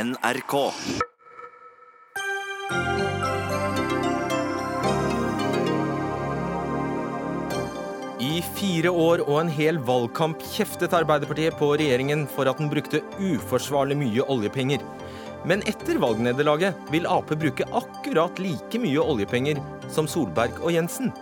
[0.00, 0.54] NRK.
[8.20, 13.02] I fire år og en hel valgkamp kjeftet Arbeiderpartiet på regjeringen for at den brukte
[13.18, 14.84] uforsvarlig mye oljepenger.
[15.44, 19.60] Men etter valgnederlaget vil Ap bruke akkurat like mye oljepenger
[19.92, 21.12] som Solberg og Jensen.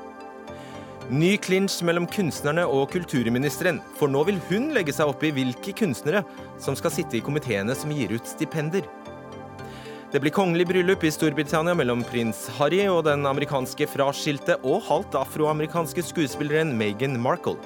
[1.09, 5.73] Ny klinsj mellom kunstnerne og kulturministeren, for nå vil hun legge seg opp i hvilke
[5.73, 6.21] kunstnere
[6.61, 8.85] som skal sitte i komiteene som gir ut stipender.
[10.13, 15.17] Det blir kongelig bryllup i Storbritannia mellom prins Harry og den amerikanske fraskilte og halvt
[15.23, 17.57] afroamerikanske skuespilleren Meghan Markle.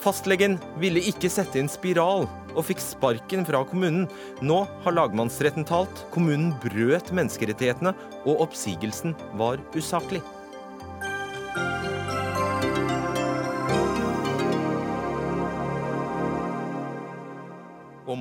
[0.00, 2.24] Fastlegen ville ikke sette inn spiral,
[2.56, 4.08] og fikk sparken fra kommunen.
[4.40, 6.06] Nå har lagmannsretten talt.
[6.12, 7.92] Kommunen brøt menneskerettighetene,
[8.24, 10.24] og oppsigelsen var usaklig.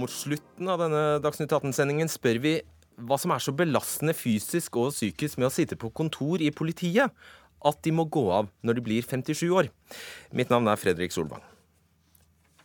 [0.01, 2.55] Mot slutten av denne Dagsnytt 18-sendingen spør vi
[3.01, 7.13] hva som er så belastende fysisk og psykisk med å sitte på kontor i politiet
[7.61, 9.69] at de må gå av når de blir 57 år.
[10.33, 11.43] Mitt navn er Fredrik Solvang.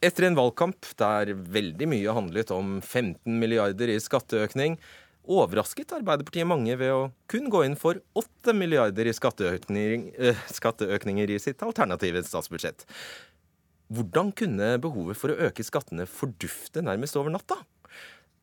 [0.05, 4.77] Etter en valgkamp der veldig mye handlet om 15 milliarder i skatteøkning,
[5.27, 11.33] overrasket Arbeiderpartiet mange ved å kun gå inn for 8 milliarder i skatteøkninger, øh, skatteøkninger
[11.33, 12.87] i sitt alternative statsbudsjett.
[13.87, 17.61] Hvordan kunne behovet for å øke skattene fordufte nærmest over natta?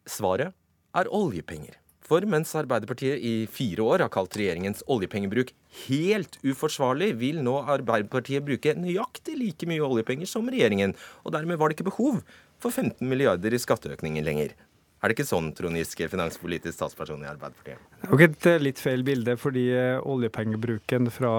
[0.08, 0.54] Svaret
[0.96, 1.80] er oljepenger.
[2.04, 5.54] For mens Arbeiderpartiet i fire år har kalt regjeringens oljepengebruk
[5.86, 11.72] helt uforsvarlig, vil nå Arbeiderpartiet bruke nøyaktig like mye oljepenger som regjeringen, og dermed var
[11.72, 12.20] det ikke behov
[12.64, 14.56] for 15 milliarder i skatteøkninger lenger.
[15.04, 17.80] Er det ikke sånn, Trond Giske, finanspolitisk statsperson i Arbeiderpartiet?
[18.00, 21.34] Det er nok et eh, litt feil bilde, fordi eh, oljepengebruken fra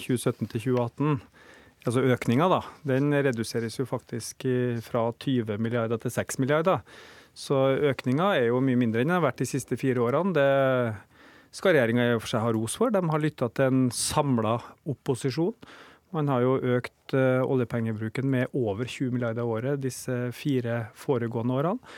[0.00, 1.20] 2017 til 2018
[1.86, 2.58] Altså økninga, da,
[2.90, 4.44] den reduseres jo faktisk
[4.84, 6.82] fra 20 milliarder til 6 milliarder.
[7.38, 7.54] Så
[7.86, 10.34] økninga er jo mye mindre enn den har vært de siste fire årene.
[10.34, 12.92] Det skal regjeringa i og for seg ha ros for.
[12.92, 14.56] De har lytta til en samla
[14.90, 15.54] opposisjon.
[16.16, 21.58] Man har jo økt uh, oljepengebruken med over 20 milliarder i året disse fire foregående
[21.58, 21.92] årene.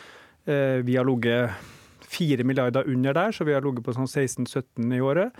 [0.48, 1.56] Uh, vi har ligget
[2.10, 5.36] 4 milliarder under der, så vi har ligget på sånn 16-17 i året.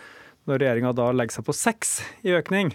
[0.47, 1.95] Når regjeringa da legger seg på 6
[2.31, 2.71] i økning,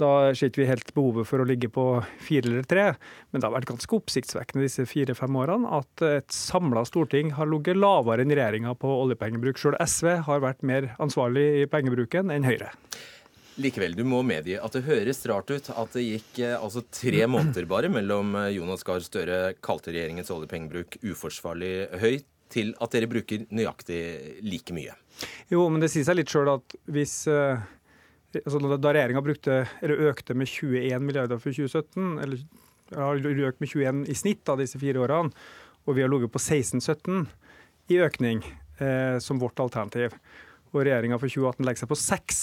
[0.00, 1.84] da ser vi helt behovet for å ligge på
[2.24, 2.86] fire eller tre,
[3.30, 7.78] men det har vært ganske oppsiktsvekkende disse fire-fem årene at et samla storting har ligget
[7.78, 9.60] lavere enn regjeringa på oljepengebruk.
[9.60, 12.72] Selv SV har vært mer ansvarlig i pengebruken enn Høyre.
[13.60, 17.26] Likevel, du må medgi at det høres rart ut at det gikk eh, altså tre
[17.34, 23.06] måneder bare mellom eh, Jonas Gahr Støre kalte regjeringens oljepengebruk uforsvarlig høy, til at dere
[23.06, 24.00] bruker nøyaktig
[24.42, 24.96] like mye.
[25.52, 27.60] Jo, men det sier seg litt sjøl at hvis uh
[28.38, 29.22] altså Da regjeringa
[30.10, 32.44] økte med 21 milliarder for 2017, eller
[32.94, 35.30] har økt med 21 i snitt av disse fire årene,
[35.86, 37.26] og vi har ligget på 16-17
[37.90, 38.42] i økning
[38.78, 40.14] eh, som vårt alternativ,
[40.70, 42.42] og regjeringa for 2018 legger seg på 6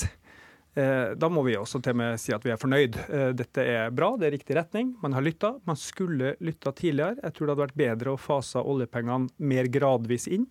[0.78, 2.98] eh, da må vi også til og med si at vi er fornøyd.
[3.08, 4.96] Eh, dette er bra, det er riktig retning.
[5.04, 5.56] Man har lytta.
[5.68, 7.22] Man skulle lytta tidligere.
[7.24, 10.48] Jeg tror det hadde vært bedre å fase oljepengene mer gradvis inn.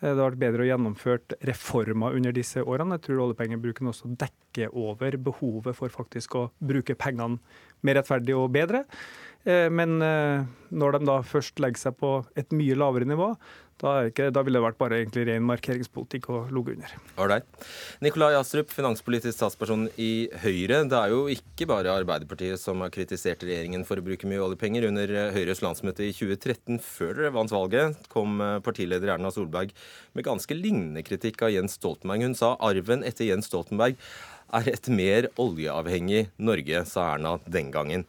[0.00, 2.96] Eh, det har vært bedre å gjennomføre reformer under disse årene.
[2.98, 7.40] Jeg tror oljepengebruken også dekker over behovet for faktisk å bruke pengene
[7.86, 8.84] mer rettferdig og bedre.
[9.44, 13.34] Eh, men eh, når de da først legger seg på et mye lavere nivå,
[13.80, 16.94] da, ikke, da ville det vært bare egentlig ren markeringspolitikk å ligge under.
[17.20, 17.46] Alright.
[18.04, 20.82] Nikolai Astrup, finanspolitisk statsperson i Høyre.
[20.90, 24.88] Det er jo ikke bare Arbeiderpartiet som har kritisert regjeringen for å bruke mye oljepenger.
[24.90, 29.72] Under Høyres landsmøte i 2013, før dere vant valget, kom partileder Erna Solberg
[30.12, 32.26] med ganske lignende kritikk av Jens Stoltenberg.
[32.28, 33.96] Hun sa arven etter Jens Stoltenberg
[34.60, 38.04] er et mer oljeavhengig Norge, sa Erna den gangen.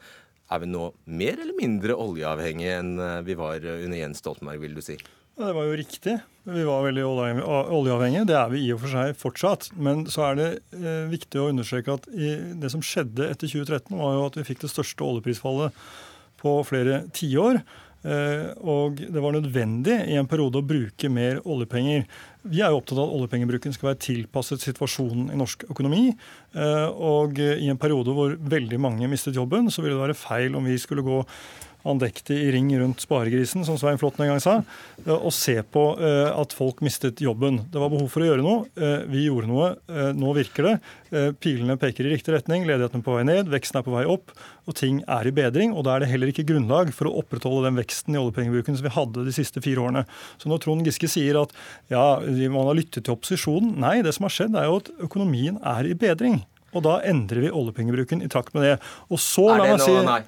[0.52, 2.94] Er vi nå mer eller mindre oljeavhengige enn
[3.24, 5.00] vi var under Jens Stoltenberg, vil du si?
[5.42, 6.20] Ja, det var jo riktig.
[6.46, 8.28] Vi var veldig oljeavhengige.
[8.30, 9.72] Det er vi i og for seg fortsatt.
[9.74, 14.20] Men så er det eh, viktig å understreke at det som skjedde etter 2013, var
[14.20, 15.80] jo at vi fikk det største oljeprisfallet
[16.44, 17.58] på flere tiår.
[18.06, 22.06] Eh, og det var nødvendig i en periode å bruke mer oljepenger.
[22.46, 26.12] Vi er jo opptatt av at oljepengebruken skal være tilpasset situasjonen i norsk økonomi.
[26.54, 30.62] Eh, og i en periode hvor veldig mange mistet jobben, så ville det være feil
[30.62, 31.24] om vi skulle gå
[31.88, 34.56] andektig i ring rundt sparegrisen, som Svein Flåtten en gang sa,
[35.06, 37.62] eh, og se på eh, at folk mistet jobben.
[37.72, 38.66] Det var behov for å gjøre noe.
[38.76, 39.70] Eh, vi gjorde noe.
[40.18, 40.74] Nå virker det.
[41.44, 42.64] Pilene peker i riktig retning.
[42.68, 44.32] Ledigheten er på vei ned, veksten er på vei opp,
[44.70, 45.74] og ting er i bedring.
[45.76, 48.88] Og da er det heller ikke grunnlag for å opprettholde den veksten i oljepengebruken som
[48.88, 50.06] vi hadde de siste fire årene.
[50.42, 51.56] Så når Trond Giske sier at
[51.92, 55.60] ja, man har lyttet til opposisjonen, nei, det som har skjedd er jo at økonomien
[55.60, 56.42] er i bedring.
[56.72, 58.76] Og da endrer vi oljepengebruken i takt med det.
[59.12, 60.22] Og så, la meg si Nei,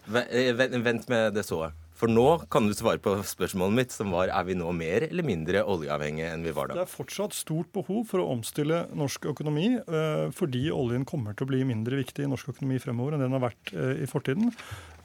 [0.83, 1.69] vent med det så.
[2.03, 5.23] For nå kan du svare på spørsmålet mitt, som var er vi nå mer eller
[5.23, 6.75] mindre oljeavhengige enn vi var da?
[6.75, 11.47] Det er fortsatt stort behov for å omstille norsk økonomi, eh, fordi oljen kommer til
[11.47, 14.51] å bli mindre viktig i norsk økonomi fremover enn den har vært eh, i fortiden.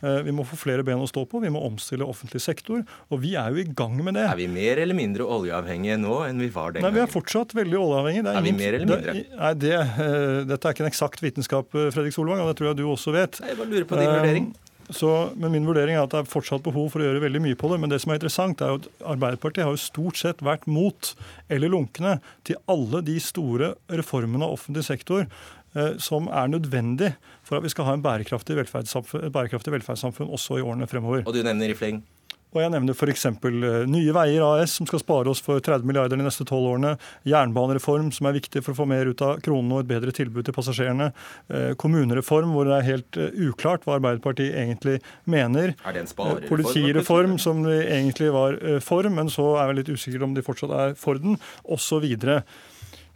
[0.02, 2.82] Eh, vi må få flere ben å stå på, vi må omstille offentlig sektor.
[3.14, 4.26] Og vi er jo i gang med det.
[4.26, 6.90] Er vi mer eller mindre oljeavhengige nå enn vi var den gangen?
[6.90, 8.26] Nei, Vi er fortsatt veldig oljeavhengige.
[8.26, 9.20] Er, er vi mer eller mindre?
[9.22, 12.82] Det, nei, det, Dette er ikke en eksakt vitenskap, Fredrik Solvang, og det tror jeg
[12.82, 13.38] du også vet.
[13.38, 14.56] Jeg bare lurer på din vurdering.
[14.88, 17.58] Så, men Min vurdering er at det er fortsatt behov for å gjøre veldig mye
[17.60, 17.80] på det.
[17.82, 21.12] Men det som er interessant er at Arbeiderpartiet har jo stort sett vært mot
[21.52, 22.18] eller lunkne
[22.48, 25.28] til alle de store reformene av offentlig sektor
[25.76, 27.12] Eh, som er nødvendig
[27.44, 31.26] for at vi skal ha en bærekraftig velferdssamfunn, bærekraftig velferdssamfunn også i årene fremover.
[31.26, 32.00] Og du nevner i fleng?
[32.54, 33.26] Og jeg nevner f.eks.
[33.28, 36.94] Eh, Nye Veier AS, som skal spare oss for 30 milliarder de neste tolv årene.
[37.28, 40.48] Jernbanereform, som er viktig for å få mer ut av kronene og et bedre tilbud
[40.48, 41.10] til passasjerene.
[41.52, 44.98] Eh, kommunereform, hvor det er helt uklart hva Arbeiderpartiet egentlig
[45.28, 45.74] mener.
[45.84, 46.48] Er det en sparereform?
[46.54, 50.72] Politireform, som de egentlig var for, men så er vi litt usikre om de fortsatt
[50.72, 51.36] er for den,
[51.68, 52.06] osv.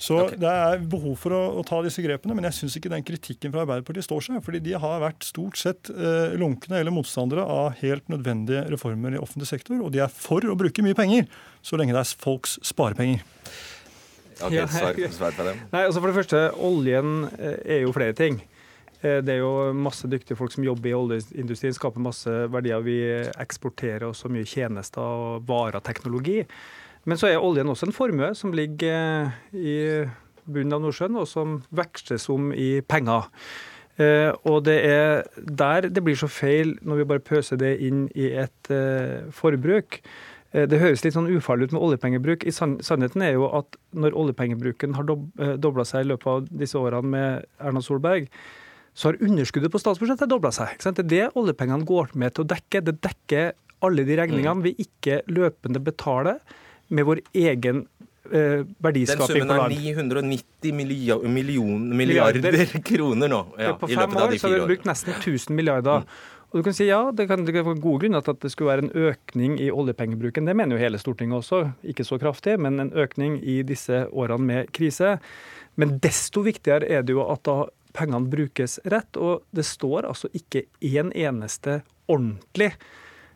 [0.03, 0.39] Så okay.
[0.43, 3.53] det er behov for å, å, ta disse grepene, men jeg syns ikke den kritikken
[3.55, 4.41] fra Arbeiderpartiet står seg.
[4.43, 9.21] fordi de har vært stort sett eh, lunkne eller motstandere av helt nødvendige reformer i
[9.23, 9.79] offentlig sektor.
[9.79, 11.29] Og de er for å bruke mye penger,
[11.63, 13.23] så lenge det er folks sparepenger.
[14.43, 15.55] Ok, svar, svar på det.
[15.71, 18.43] Nei, altså For det første, oljen eh, er jo flere ting.
[19.03, 22.83] Eh, det er jo masse dyktige folk som jobber i oljeindustrien, skaper masse verdier.
[22.83, 22.99] Vi
[23.43, 26.41] eksporterer også mye tjenester og varer og teknologi.
[27.09, 28.93] Men så er oljen også en formue som ligger
[29.27, 29.77] eh, i
[30.47, 33.29] bunnen av Nordsjøen, og som veksles om i penger.
[34.01, 38.07] Eh, og det er der det blir så feil når vi bare pøser det inn
[38.15, 40.03] i et eh, forbruk.
[40.53, 42.43] Det høres litt sånn ufarlig ut med oljepengebruk.
[42.45, 47.09] I Sannheten er jo at når oljepengebruken har dobla seg i løpet av disse årene
[47.09, 48.27] med Erna Solberg,
[48.93, 50.75] så har underskuddet på statsbudsjettet dobla seg.
[50.77, 52.83] Det er det oljepengene går med til å dekke.
[52.85, 53.55] Det dekker
[53.89, 54.67] alle de regningene mm.
[54.67, 56.45] vi ikke løpende betaler
[56.93, 57.87] med vår egen
[58.33, 59.71] eh, verdiskaping på lag.
[59.71, 62.61] Den summen er 990 million, million, milliarder
[62.91, 63.43] kroner nå.
[63.59, 66.05] Ja, på fem år så har vi brukt nesten 1000 milliarder.
[66.05, 66.15] Mm.
[66.53, 68.85] Og du kan si ja, Det kan være gode grunner til at det skulle være
[68.85, 70.45] en økning i oljepengebruken.
[70.45, 71.63] Det mener jo hele Stortinget også.
[71.89, 75.17] Ikke så kraftig, men en økning i disse årene med krise.
[75.81, 77.63] Men desto viktigere er det jo at da
[77.97, 79.17] pengene brukes rett.
[79.17, 81.81] Og det står altså ikke én en eneste
[82.13, 82.75] ordentlig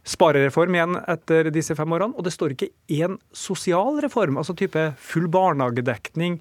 [0.07, 2.15] sparereform igjen etter disse fem årene.
[2.17, 6.39] Og det står ikke én sosial reform, altså type full barnehagedekning,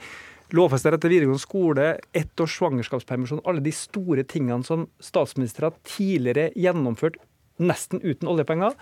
[0.55, 7.17] lovfester etter videregående skole, ett års svangerskapspermisjon, alle de store tingene som statsministre tidligere gjennomført
[7.61, 8.73] nesten uten oljepenger.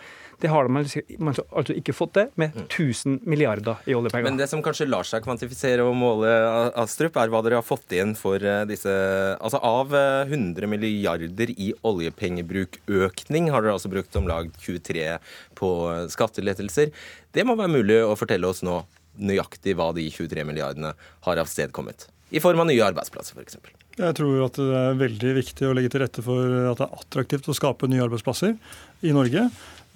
[0.42, 3.20] Det har man altså ikke fått det med 1000 mm.
[3.30, 4.26] milliarder i oljepenger.
[4.28, 6.32] Men det som kanskje lar seg kvantifisere og måle,
[6.82, 8.94] Astrup, er hva dere har fått igjen for eh, disse
[9.44, 15.06] Altså av 100 eh, milliarder i oljepengebrukøkning har dere altså brukt om lag 23
[15.60, 16.92] på eh, skattelettelser.
[17.34, 18.82] Det må være mulig å fortelle oss nå
[19.14, 20.96] nøyaktig hva de 23 milliardene
[21.28, 22.10] har avstedkommet.
[22.34, 23.83] I form av nye arbeidsplasser, f.eks.
[23.94, 27.02] Jeg tror at det er veldig viktig å legge til rette for at det er
[27.02, 28.56] attraktivt å skape nye arbeidsplasser
[29.06, 29.48] i Norge.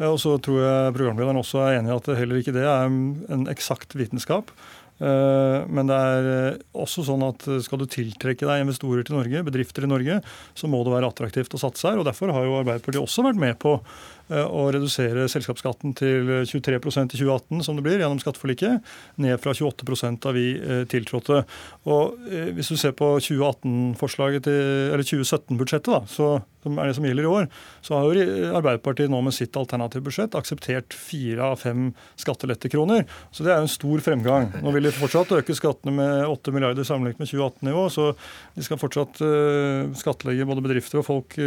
[0.06, 3.48] Og så tror jeg programlederen også er enig i at heller ikke det er en
[3.50, 4.54] eksakt vitenskap.
[4.98, 9.44] Eh, men det er eh, også sånn at skal du tiltrekke deg investorer til Norge,
[9.46, 10.20] bedrifter i Norge,
[10.58, 12.02] så må det være attraktivt å satse her.
[12.02, 17.16] og Derfor har jo Arbeiderpartiet også vært med på Eh, å redusere selskapsskatten til 23%
[17.16, 18.84] i 2018, som det blir, gjennom skatteforliket,
[19.24, 21.44] ned fra 28% da vi eh, tiltrådte.
[21.88, 27.32] Og eh, Hvis du ser på 2018-forslaget eller 2017-budsjettet, som er det som gjelder i
[27.32, 27.48] år,
[27.86, 28.26] så har jo
[28.58, 33.06] Arbeiderpartiet nå med sitt alternative budsjett akseptert fire av fem skattelettekroner.
[33.32, 34.50] Så det er jo en stor fremgang.
[34.64, 38.10] Nå vil de fortsatt øke skattene med 8 milliarder sammenlignet med 2018-nivå, så
[38.58, 39.22] de skal fortsatt
[40.02, 41.38] skattlegge både bedrifter og folk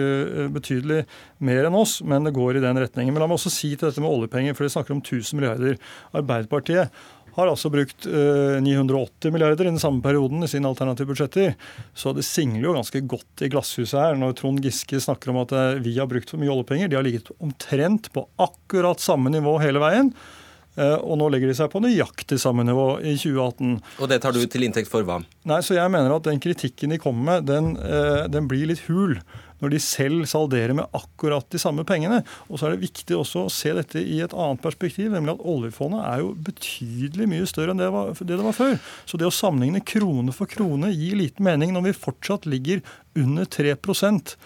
[0.55, 1.03] betydelig
[1.45, 3.15] mer enn oss, men det går i den den retningen.
[3.15, 5.81] Men la meg også si til dette med oljepenger, for de snakker om 1000 milliarder.
[6.17, 7.03] Arbeiderpartiet
[7.37, 11.55] har altså brukt 980 eh, milliarder i den samme perioden i sine alternative budsjetter.
[11.95, 15.55] Så det singler jo ganske godt i glasshuset her når Trond Giske snakker om at
[15.57, 16.91] eh, vi har brukt for mye oljepenger.
[16.91, 20.15] De har ligget omtrent på akkurat samme nivå hele veien.
[20.81, 23.77] Eh, og nå legger de seg på nøyaktig samme nivå i 2018.
[24.01, 25.21] Og det tar du til inntekt for hva?
[25.51, 27.75] Nei, så jeg mener at den kritikken de kommer med, den,
[28.33, 29.19] den blir litt hul
[29.61, 32.23] når de selv salderer med akkurat de samme pengene.
[32.49, 35.45] Og så er det viktig også å se dette i et annet perspektiv, nemlig at
[35.53, 38.79] oljefondet er jo betydelig mye større enn det, var, det det var før.
[39.05, 42.83] Så det å sammenligne krone for krone gir liten mening når vi fortsatt ligger
[43.19, 44.37] under 3%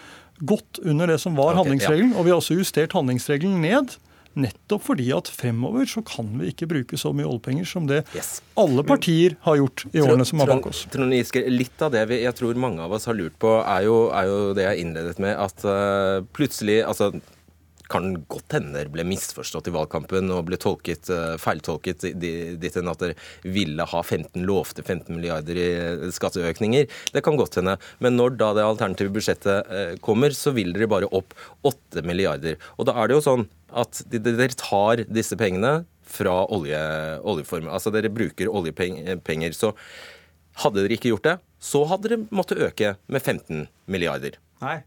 [0.43, 2.11] godt under det som var okay, handlingsregelen.
[2.11, 2.19] Ja.
[2.19, 3.95] Og vi har også justert handlingsregelen ned.
[4.35, 8.39] Nettopp fordi at fremover så kan vi ikke bruke så mye oljepenger som det yes.
[8.59, 10.83] alle partier har gjort i årene som har bak oss.
[10.91, 13.87] Trond Giske, litt av det vi, jeg tror mange av oss har lurt på, er
[13.87, 17.13] jo, er jo det jeg innledet med, at uh, plutselig altså
[17.91, 22.91] kan godt hende dere ble misforstått i valgkampen og ble tolket, eh, feiltolket ditt enn
[22.91, 26.89] at dere ville ha 15, lovte 15 milliarder i eh, skatteøkninger.
[27.13, 27.77] Det kan godt hende.
[28.03, 32.59] Men når da det alternative budsjettet eh, kommer, så vil dere bare opp 8 milliarder.
[32.79, 35.83] Og da er det jo sånn at dere tar disse pengene
[36.15, 36.79] fra olje,
[37.25, 37.71] oljeformen.
[37.73, 39.57] Altså dere bruker oljepenger.
[39.57, 39.73] Så
[40.63, 44.37] hadde dere ikke gjort det, så hadde dere måttet øke med 15 milliarder.
[44.63, 44.79] Nei,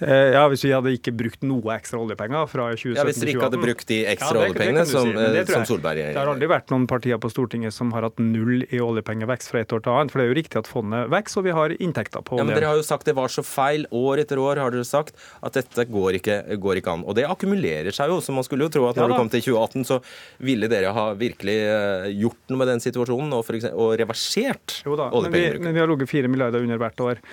[0.00, 2.98] ja, Hvis vi hadde ikke brukt noe ekstra oljepenger fra 2017 til 2018.
[2.98, 6.18] Ja, Hvis dere ikke hadde brukt de ekstra ja, oljepengene som, si, som Solberg Det
[6.18, 9.74] har aldri vært noen partier på Stortinget som har hatt null i oljepengevekst fra et
[9.76, 10.14] år til annet.
[10.14, 12.42] For det er jo riktig at fondet vokser, og vi har inntekter på olje.
[12.42, 13.86] Ja, men Dere har jo sagt det var så feil.
[13.92, 17.06] År etter år har dere sagt at dette går ikke, går ikke an.
[17.06, 19.32] Og det akkumulerer seg jo, så man skulle jo tro at når ja, det kom
[19.32, 20.00] til 2018, så
[20.42, 25.62] ville dere ha virkelig eh, gjort noe med den situasjonen og, eksempel, og reversert oljepengebruken.
[25.62, 27.26] Men, men vi har ligget fire milliarder under hvert år.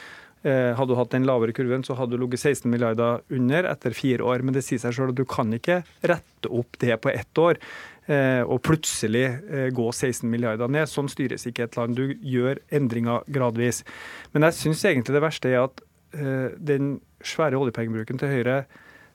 [0.48, 3.96] Eh, hadde du hatt den lavere kurven, så hadde du ligget 16 milliarder under etter
[3.96, 4.44] fire år.
[4.46, 7.60] Men det sier seg selv at du kan ikke rette opp det på ett år
[8.08, 10.88] eh, og plutselig eh, gå 16 milliarder ned.
[10.92, 12.00] Sånn styres ikke et land.
[12.00, 13.84] Du gjør endringer gradvis.
[14.32, 18.64] Men jeg syns egentlig det verste er at den svære oljepengebruken til Høyre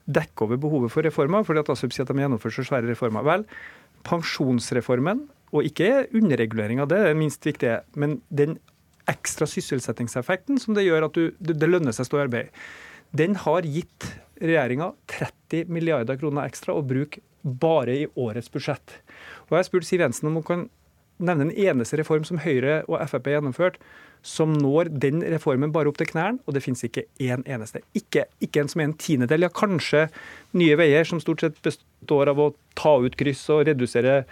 [0.07, 2.87] dekker over behovet for reformer, fordi at Asup sier at de har gjennomført så svære
[2.87, 3.25] reformer.
[3.27, 3.43] Vel,
[4.07, 8.61] pensjonsreformen, og ikke underreguleringa, det er minst viktig, men den
[9.11, 12.63] ekstra sysselsettingseffekten som det gjør at du, det, lønner seg å stå i arbeid,
[13.15, 14.09] den har gitt
[14.43, 18.99] regjeringa 30 milliarder kroner ekstra å bruke bare i årets budsjett.
[19.51, 20.65] Og Jeg spurte Siv Jensen om hun kan
[21.23, 23.79] nevne en eneste reform som Høyre og Frp gjennomført,
[24.25, 27.85] som når den reformen bare opp til knærne, og det finnes ikke én eneste.
[27.95, 29.45] Ikke, ikke, en som er en tiendedel.
[29.45, 30.07] Ja, kanskje
[30.57, 34.23] Nye Veier, som stort sett består av å ta ut kryss og redusere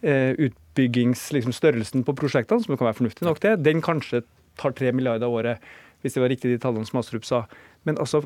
[0.00, 4.22] eh, ut, utbyggingsstørrelsen liksom, på prosjektene, som kan være fornuftig nok det, den kanskje
[4.60, 5.58] tar tre milliarder av året,
[6.02, 7.44] hvis det var riktig de tallene som Astrup sa.
[7.86, 8.22] Men altså,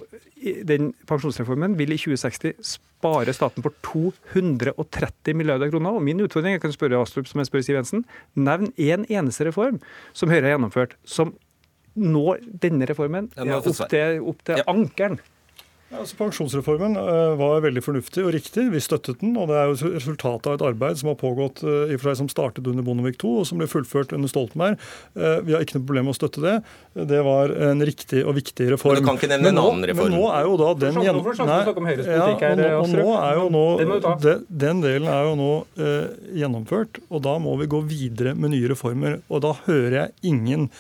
[0.65, 5.97] den pensjonsreformen vil i 2060 spare staten for 230 milliarder kroner.
[5.97, 9.09] Og min utfordring, jeg kan spørre Astrup som jeg spør Siv Jensen, nevn én en
[9.21, 9.81] eneste reform
[10.17, 11.35] som Høyre har gjennomført, som
[11.97, 14.67] når denne reformen opp til, opp til ja.
[14.69, 15.21] ankeren.
[15.97, 18.67] Altså Pensjonsreformen uh, var veldig fornuftig og riktig.
[18.73, 19.37] Vi støttet den.
[19.41, 22.11] og Det er jo resultatet av et arbeid som har pågått uh, i og for
[22.11, 24.81] seg som startet under Bondevik II, og som ble fullført under Stoltenberg.
[25.17, 26.57] Uh, vi har ikke noe problem med å støtte det.
[27.13, 28.99] Det var en riktig og viktig reform.
[28.99, 30.13] Men du kan ikke nevne en annen reform?
[30.13, 31.31] Men nå er jo da den gjennom...
[31.47, 31.61] Nei,
[32.07, 33.65] ja, og, nå, og nå er jo nå,
[34.25, 35.51] den, den delen er jo nå
[36.37, 39.21] gjennomført, og da må vi gå videre med nye reformer.
[39.31, 40.71] Og da hører jeg ingen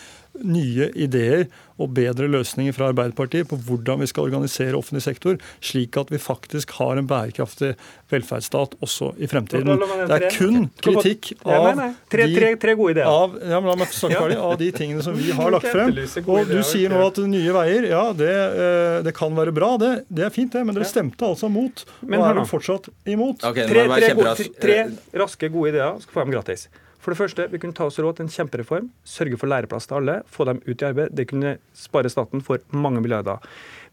[0.45, 5.97] nye ideer og bedre løsninger fra Arbeiderpartiet på hvordan vi skal organisere offentlig sektor, slik
[6.01, 7.75] at vi faktisk har en bærekraftig
[8.13, 9.83] velferdsstat også i fremtiden.
[10.09, 13.11] Det er kun kritikk av, tre, tre, tre gode ideer.
[13.11, 15.93] Av, ja, men la meg snakke ferdig, av de tingene som vi har lagt frem.
[16.25, 19.93] Og du sier nå at Nye Veier, ja, det, eh, det kan være bra, det.
[20.09, 20.65] Det er fint, det.
[20.65, 23.45] Men dere stemte altså mot, og er fortsatt imot.
[23.53, 24.81] Okay, tre, tre, tre
[25.21, 26.69] raske, gode ideer skal få dem gratis.
[27.07, 28.87] For det første, vi kunne ta oss råd til en kjempereform.
[29.07, 30.15] Sørge for læreplass til alle.
[30.27, 31.13] Få dem ut i arbeid.
[31.15, 33.39] Det kunne spare staten for mange milliarder.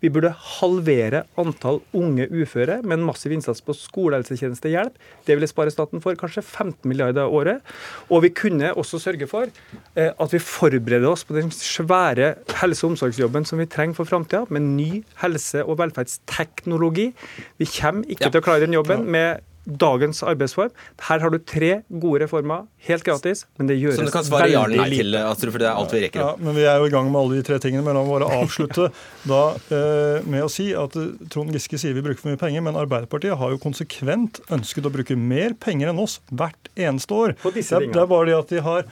[0.02, 4.98] Vi burde halvere antall unge uføre med en massiv innsats på skolehelsetjeneste hjelp.
[5.28, 7.62] Det ville spare staten for kanskje 15 milliarder i året.
[8.10, 12.88] Og vi kunne også sørge for eh, at vi forbereder oss på den svære helse-
[12.88, 17.12] og omsorgsjobben som vi trenger for framtida, med ny helse- og velferdsteknologi.
[17.62, 18.34] Vi kommer ikke ja.
[18.34, 20.72] til å klare den jobben med dagens arbeidsform.
[21.08, 24.12] Her har du tre gode reformer, helt gratis, men det gjøres veldig lite.
[24.12, 26.24] Som du kan svare ja eller nei til, Astrup, for det er alt vi rekker.
[26.24, 27.86] Ja, men vi er jo i gang med alle de tre tingene.
[27.86, 28.90] Men la meg bare avslutte
[29.32, 29.44] da
[29.78, 32.80] eh, med å si at eh, Trond Giske sier vi bruker for mye penger, men
[32.80, 37.38] Arbeiderpartiet har jo konsekvent ønsket å bruke mer penger enn oss hvert eneste år.
[37.44, 38.88] Det er, det er bare det at de har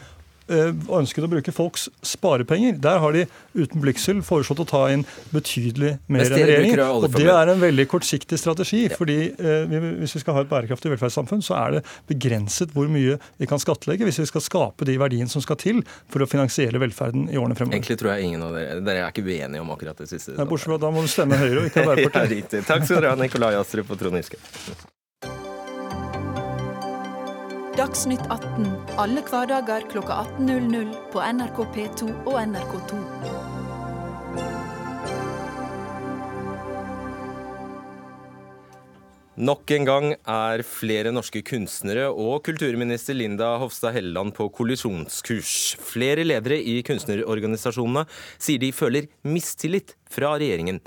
[0.52, 2.78] ønsket å bruke folks sparepenger.
[2.82, 6.84] Der har de uten blygsel foreslått å ta inn betydelig mer enn regjeringen.
[7.02, 8.84] Og det er en veldig kortsiktig strategi.
[8.94, 13.18] Fordi eh, Hvis vi skal ha et bærekraftig velferdssamfunn, så er det begrenset hvor mye
[13.42, 15.82] vi kan skattlegge hvis vi skal skape de verdiene som skal til
[16.12, 17.78] for å finansiere velferden i årene fremover.
[17.80, 20.38] Egentlig tror jeg ingen av dere Dere er ikke uenige om akkurat det siste.
[20.38, 22.24] Bortsett fra da må du stemme Høyre og ikke Arbeiderpartiet.
[22.24, 22.66] ja, riktig.
[22.70, 24.42] Takk skal dere ha, Nikolai Astrup og Trond Giske.
[27.82, 28.68] Dagsnytt 18
[29.02, 32.98] alle hverdager kl 18.00 på NRK P2 og NRK2.
[39.42, 45.56] Nok en gang er flere norske kunstnere og kulturminister Linda Hofstad Helleland på kollisjonskurs.
[45.82, 48.06] Flere ledere i kunstnerorganisasjonene
[48.38, 50.84] sier de føler mistillit fra regjeringen.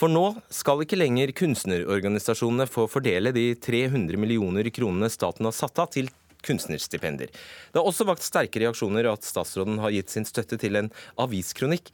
[0.00, 5.84] For nå skal ikke lenger kunstnerorganisasjonene få fordele de 300 millioner kronene staten har satt
[5.84, 6.08] av til
[6.46, 7.30] kunstnerstipender.
[7.30, 11.92] Det har også vakt sterke reaksjoner at statsråden har gitt sin støtte til en aviskronikk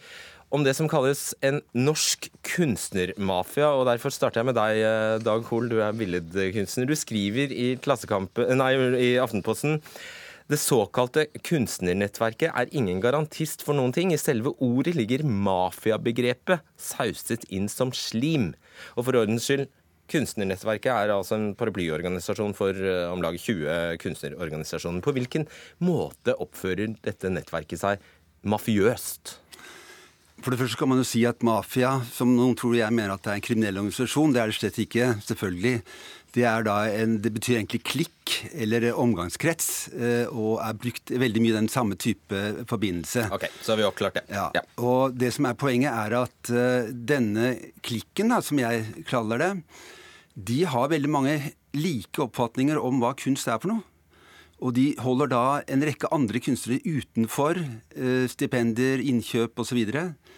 [0.54, 3.72] om det som kalles en norsk kunstnermafia.
[3.74, 5.68] og Derfor starter jeg med deg, eh, Dag Hoel.
[5.68, 6.86] Du er billedkunstner.
[6.86, 7.74] Du skriver i,
[8.54, 8.72] nei,
[9.02, 9.82] i Aftenposten
[10.46, 14.12] det såkalte kunstnernettverket er ingen garantist for noen ting.
[14.14, 18.52] I selve ordet ligger mafiabegrepet sauset inn som slim.
[18.94, 19.66] Og for ordens skyld,
[20.10, 25.02] Kunstnernettverket er altså en paraplyorganisasjon for eh, om lag 20 kunstnerorganisasjoner.
[25.02, 25.48] På hvilken
[25.82, 28.06] måte oppfører dette nettverket seg
[28.46, 29.40] mafiøst?
[30.44, 33.24] For det første kan man jo si at mafia, som noen tror jeg mener at
[33.24, 35.80] det er en kriminell organisasjon, det er det slett ikke, selvfølgelig.
[36.36, 41.70] Det, en, det betyr egentlig klikk eller omgangskrets, eh, og er brukt veldig mye den
[41.72, 43.30] samme type forbindelse.
[43.32, 44.26] Ok, Så har vi oppklart det.
[44.28, 44.50] Ja.
[44.54, 44.62] ja.
[44.84, 46.52] Og det som er poenget, er at
[46.92, 49.52] denne klikken, da, som jeg kaller det,
[50.36, 51.36] de har veldig mange
[51.76, 53.84] like oppfatninger om hva kunst er for noe.
[54.64, 59.80] Og de holder da en rekke andre kunstnere utenfor eh, stipendier, innkjøp osv.
[59.84, 60.30] Og,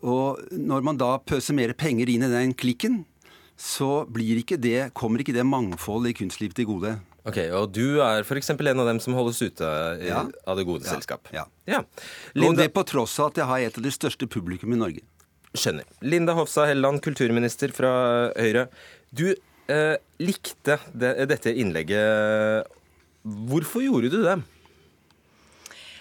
[0.00, 3.02] og når man da pøser mer penger inn i den klikken,
[3.60, 6.94] så ikke det, kommer ikke det mangfold i kunstlivet til gode.
[7.28, 8.48] Ok, Og du er f.eks.
[8.54, 9.64] en av dem som holdes ute
[10.00, 10.24] i, ja.
[10.48, 10.94] av det gode ja.
[10.94, 11.28] selskap.
[11.36, 11.44] Ja.
[11.68, 11.82] ja.
[12.32, 12.48] Linda...
[12.48, 15.04] Og det på tross av at jeg har et av de største publikum i Norge.
[15.50, 15.84] Skjønner.
[16.06, 17.92] Linda Hofstad Helleland, kulturminister fra
[18.38, 18.68] Høyre.
[19.10, 22.68] Du eh, likte det, dette innlegget
[23.50, 24.36] Hvorfor gjorde du det?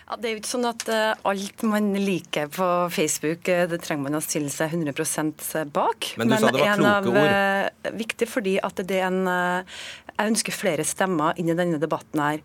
[0.09, 3.77] Ja, det er jo ikke sånn at uh, alt man liker på Facebook, uh, det
[3.85, 6.15] trenger man å stille seg 100 bak.
[6.17, 7.29] Men du Men sa det var kloke ord.
[7.29, 9.75] Uh, viktig fordi at det er en
[10.19, 12.19] jeg ønsker flere stemmer inn i denne debatten.
[12.19, 12.41] her.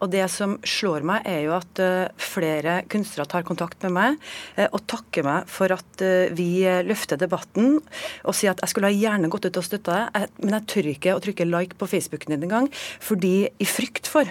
[0.00, 1.80] Og Det som slår meg, er jo at
[2.16, 6.00] flere kunstnere tar kontakt med meg og takker meg for at
[6.32, 7.82] vi løfter debatten
[8.24, 10.88] og sier at jeg skulle ha gjerne gått ut og støtta det, men jeg tør
[10.94, 12.70] ikke å trykke like på Facebooken din engang,
[13.04, 14.24] fordi i frykt for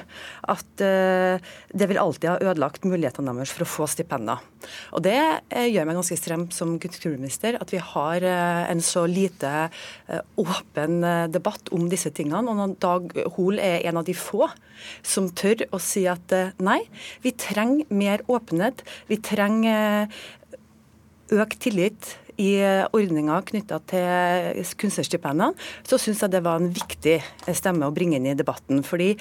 [0.50, 4.42] at det vil alltid ha ødelagt mulighetene deres for å få stipender.
[4.94, 5.18] Og Det
[5.50, 9.52] eh, gjør meg ganske stremt som kulturminister, at vi har eh, en så lite
[10.08, 11.02] eh, åpen
[11.34, 12.52] debatt om disse tingene.
[12.52, 14.48] Og Dag Hol er en av de få
[15.06, 16.34] som tør å si at
[16.64, 16.82] nei,
[17.24, 18.84] vi trenger mer åpenhet.
[19.08, 20.10] Vi trenger
[21.34, 22.54] økt tillit i
[22.94, 25.54] ordninga knytta til kunstnerstipendene,
[25.88, 27.18] så syns jeg det var en viktig
[27.56, 28.82] stemme å bringe inn i debatten.
[28.86, 29.12] Fordi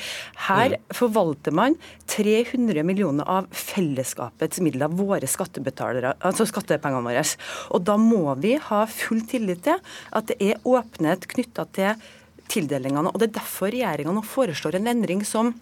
[0.48, 0.94] her mm.
[0.96, 1.77] forvalter man
[2.12, 7.27] 300 millioner av fellesskapets midler, våre skattebetalere, altså skattepengene våre.
[7.72, 9.79] Og da må vi ha full tillit til
[10.12, 12.09] at det er åpenhet knytta til
[12.53, 13.12] tildelingene.
[13.12, 15.55] Og det er derfor regjeringa nå foreslår en endring som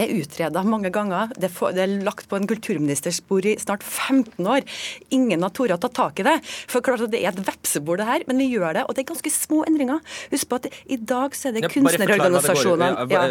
[0.00, 1.32] er utreda mange ganger.
[1.36, 4.64] Det, er lagt på en kulturministers bord i snart 15 år.
[5.12, 6.38] Ingen har tort å ta tak i det.
[6.70, 8.84] For klart at Det er et vepsebord, det her, men vi gjør det.
[8.88, 10.00] Og det er ganske små endringer.
[10.32, 13.22] Husk på at i dag så er det kunstnerorganisasjonene ja,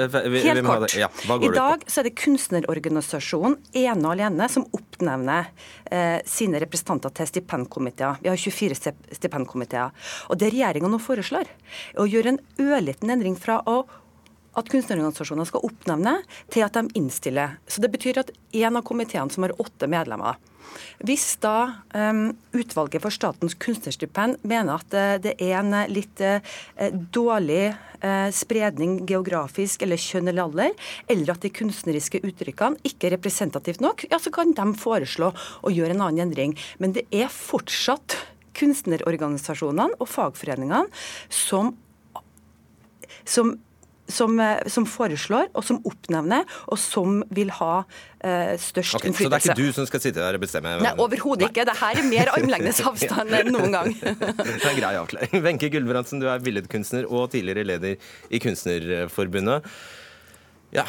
[0.52, 0.98] Helt kort.
[1.42, 5.50] I dag så er det kunstnerorganisasjonen ene og alene som oppnevner
[5.90, 8.22] eh, sine representanter til stipendkomiteer.
[8.22, 9.96] Vi har 24 stipendkomiteer.
[10.30, 11.50] Og det regjeringa nå foreslår,
[11.96, 13.82] er å gjøre en ørliten endring fra å
[14.58, 16.18] at kunstnerorganisasjonene skal oppnevne,
[16.52, 17.58] til at de innstiller.
[17.68, 20.40] Så Det betyr at en av komiteene som har åtte medlemmer
[21.02, 26.22] hvis da um, utvalget for Statens kunstnerstipend mener at uh, det er en uh, litt
[26.24, 26.42] uh,
[27.14, 27.74] dårlig
[28.34, 30.72] spredning geografisk eller kjønn eller alder,
[31.06, 35.70] eller at de kunstneriske uttrykkene ikke er representativt nok, ja, så kan de foreslå å
[35.70, 36.56] gjøre en annen endring.
[36.82, 38.18] Men det er fortsatt
[38.58, 40.90] kunstnerorganisasjonene og fagforeningene
[41.30, 41.76] som
[43.22, 43.54] som
[44.14, 49.24] som, eh, som, foreslår, og som oppnevner, og som vil ha uh, størst okay, innflytelse.
[49.24, 50.76] Så det er ikke du som skal sitte der og bestemme?
[50.84, 51.66] Nei, overhodet ikke.
[51.68, 53.96] Det her er mer armlengdes avstand enn noen gang.
[54.02, 55.42] det er en grei avklaring.
[55.48, 59.72] Wenche Gulbrandsen, du er billedkunstner og tidligere leder i Kunstnerforbundet.
[60.72, 60.86] Ja,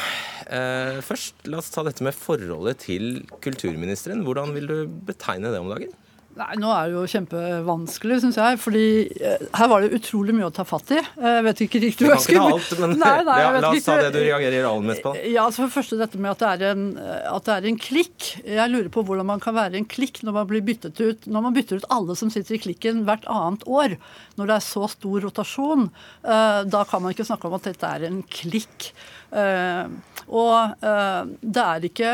[0.47, 4.23] eh, Først, la oss ta dette med forholdet til kulturministeren.
[4.23, 4.77] Hvordan vil du
[5.09, 5.91] betegne det om dagen?
[6.33, 8.57] Nei, Nå er det jo kjempevanskelig, syns jeg.
[8.61, 8.85] fordi
[9.21, 10.97] eh, her var det utrolig mye å ta fatt i.
[10.97, 13.99] Jeg vet ikke riktig hva jeg skulle alt, men nei, nei, ja, La oss ta
[14.01, 15.13] det du reagerer aller mest på.
[15.21, 16.87] Ja, altså for det første dette med at det, er en,
[17.29, 18.31] at det er en klikk.
[18.41, 21.45] Jeg lurer på hvordan man kan være en klikk når man blir byttet ut når
[21.45, 23.97] man bytter ut alle som sitter i klikken hvert annet år.
[24.39, 25.89] Når det er så stor rotasjon.
[26.25, 28.89] Eh, da kan man ikke snakke om at dette er en klikk.
[29.33, 29.89] Uh,
[30.29, 32.09] og det er ikke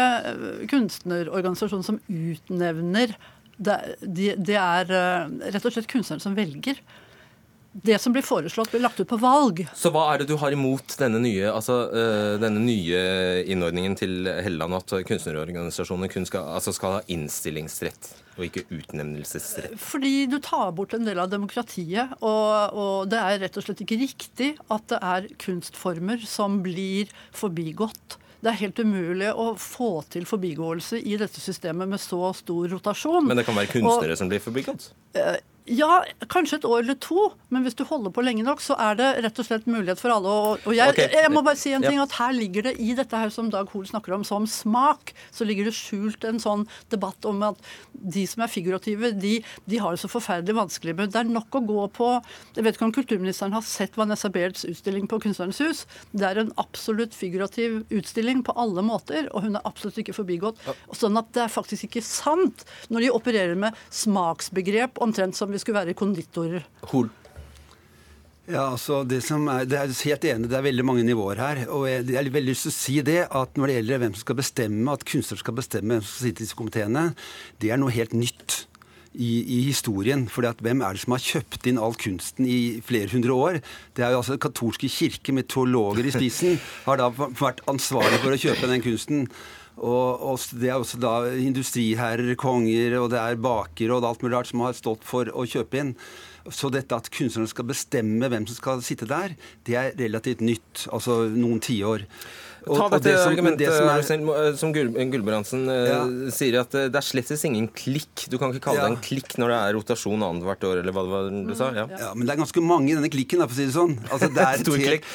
[0.71, 3.11] kunstnerorganisasjonen som utnevner
[3.59, 6.79] det, de, det er uh, rett og slett kunstneren som velger.
[7.69, 9.61] Det som blir foreslått, blir lagt ut på valg.
[9.77, 13.01] Så hva er det du har imot denne nye, altså, uh, denne nye
[13.51, 19.75] innordningen til Helleland, at kunstnerorganisasjonene kun skal, altså skal, ha innstillingsrett og ikke utnevnelsesrett?
[19.83, 22.15] Fordi du tar bort en del av demokratiet.
[22.23, 27.11] Og, og det er rett og slett ikke riktig at det er kunstformer som blir
[27.35, 32.69] forbigått det er helt umulig å få til forbigåelse i dette systemet med så stor
[32.71, 33.27] rotasjon.
[33.27, 34.91] Men det kan være kunstnere og, som blir forbigått?
[35.69, 35.99] Ja,
[36.31, 39.09] kanskje et år eller to, men hvis du holder på lenge nok, så er det
[39.25, 40.31] rett og slett mulighet for alle.
[40.65, 41.09] Og, jeg, okay.
[41.13, 43.69] jeg, må bare si en ting, at her ligger det i dette her som Dag
[43.73, 47.61] Hoel snakker om, som smak, så ligger det skjult en sånn debatt om at
[47.93, 49.35] de som er figurative, de,
[49.69, 50.95] de har det så forferdelig vanskelig.
[50.97, 52.09] Men det er nok å gå på
[52.55, 55.83] Jeg vet ikke om kulturministeren har sett Vanessa Bairds utstilling på Kunstnernes hus.
[56.11, 60.65] Det er en absolutt figurativ utstilling på alle måter, og hun er absolutt ikke forbigått.
[60.97, 65.58] Sånn at det er faktisk ikke sant når de opererer med smaksbegrep omtrent som vi
[65.61, 66.67] skulle være konditorer.
[66.91, 67.09] Hol.
[68.49, 71.59] Ja, altså det som er, det er helt enig, det er veldig mange nivåer her.
[71.69, 74.15] og Jeg, jeg har veldig lyst til å si det, at når det gjelder hvem
[74.15, 77.03] som skal bestemme, at kunstnere skal bestemme hvem som skal sitte i disse komiteene,
[77.61, 78.63] det er noe helt nytt.
[79.09, 80.27] I, i, historien.
[80.29, 83.57] fordi at Hvem er det som har kjøpt inn all kunsten i flere hundre år?
[83.97, 88.35] Det er jo altså katolske kirke med teologer i spissen har da vært ansvarlig for
[88.35, 89.25] å kjøpe den kunsten.
[89.79, 94.35] Og, og, Det er også da industriherrer, konger og det er bakere og alt mulig
[94.35, 95.95] rart som har stått for å kjøpe inn.
[96.49, 99.35] Så dette at kunstnerne skal bestemme hvem som skal sitte der,
[99.67, 100.87] det er relativt nytt.
[100.91, 102.07] Altså noen tiår.
[102.65, 105.99] Ta dette det som, argumentet det som, er, eh, som Gulbrandsen eh, ja.
[106.33, 108.25] sier, at eh, det er slettes ingen klikk.
[108.31, 108.87] Du kan ikke kalle ja.
[108.89, 111.69] det en klikk når det er rotasjon annethvert år, eller hva det var du sa?
[111.77, 111.85] Ja.
[111.93, 112.11] ja.
[112.17, 113.95] Men det er ganske mange i denne klikken, for å si det sånn.
[114.09, 115.07] Altså, det er Stor klikk.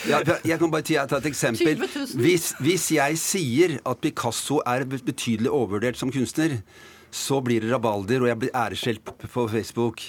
[0.48, 1.84] jeg kan bare ta et eksempel.
[2.24, 6.58] Hvis, hvis jeg sier at Picasso er betydelig overvurdert som kunstner,
[7.14, 10.02] så blir det rabalder, og jeg blir æreskjelt på Facebook.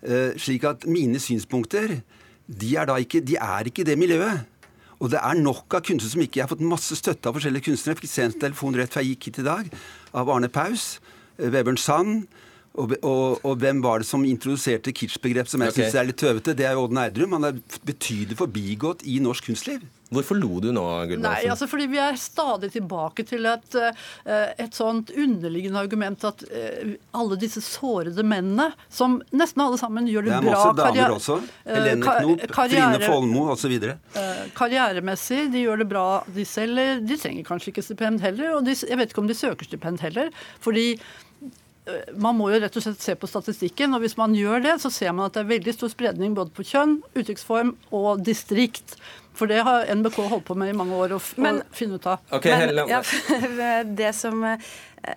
[0.00, 1.98] Uh, slik at mine synspunkter
[2.50, 4.48] de er da ikke, de er ikke det miljøet.
[5.00, 7.70] Og det er nok av kunstnere som ikke Jeg har fått masse støtte av forskjellige
[7.70, 7.96] kunstnere.
[7.96, 9.70] Jeg fikk en telefon rett før jeg gikk hit i dag,
[10.12, 11.00] av Arne Paus,
[11.38, 12.28] eh, Webern Sand.
[12.78, 15.88] Og, og, og, hvem var det som introduserte kitsch-begrep som jeg okay.
[15.88, 16.54] syns er litt tøvete?
[16.54, 17.34] Det er jo Odd Nerdrum.
[17.34, 17.58] Han er
[17.88, 19.82] betydelig forbigått i norsk kunstliv.
[20.10, 21.22] Hvorfor lo du nå, Gulbrandsen?
[21.22, 26.42] Nei, altså fordi Vi er stadig tilbake til et, eh, et sånt underliggende argument at
[26.50, 30.74] eh, alle disse sårede mennene, som nesten alle sammen gjør det, bra Det er masse
[30.82, 31.38] damer også.
[31.62, 33.78] Eh, Helene Knop, Trine Folmo osv.
[34.58, 37.02] Karrieremessig, de gjør det bra de selger.
[37.06, 40.02] De trenger kanskje ikke stipend heller, og de, jeg vet ikke om de søker stipend
[40.02, 40.34] heller.
[40.60, 40.96] fordi
[42.20, 44.90] man må jo rett og slett se på statistikken, og hvis man gjør det, så
[44.92, 48.98] ser man at det er veldig stor spredning både på kjønn, uttrykksform og distrikt.
[49.36, 52.22] For det har NBK holdt på med i mange år å, Men, finne ut av.
[52.34, 53.02] Okay, Men, ja,
[54.00, 54.44] det som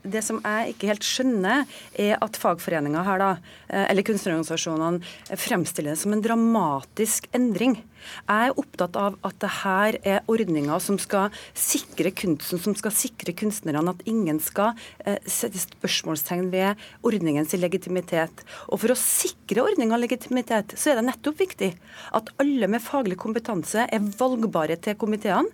[0.07, 1.65] det som jeg ikke helt skjønner,
[1.99, 3.31] er at fagforeninga her, da,
[3.67, 5.03] eh, eller kunstnerorganisasjonene,
[5.39, 7.81] fremstiller det som en dramatisk endring.
[8.27, 12.95] Jeg er opptatt av at det her er ordninger som skal sikre kunsten, som skal
[12.95, 13.83] sikre kunstnerne.
[13.93, 14.73] At ingen skal
[15.05, 18.43] eh, sette spørsmålstegn ved ordningens legitimitet.
[18.69, 21.73] Og for å sikre ordninga legitimitet, så er det nettopp viktig
[22.15, 25.49] at alle med faglig kompetanse er valgbare til komiteene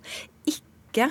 [0.48, 1.10] ikke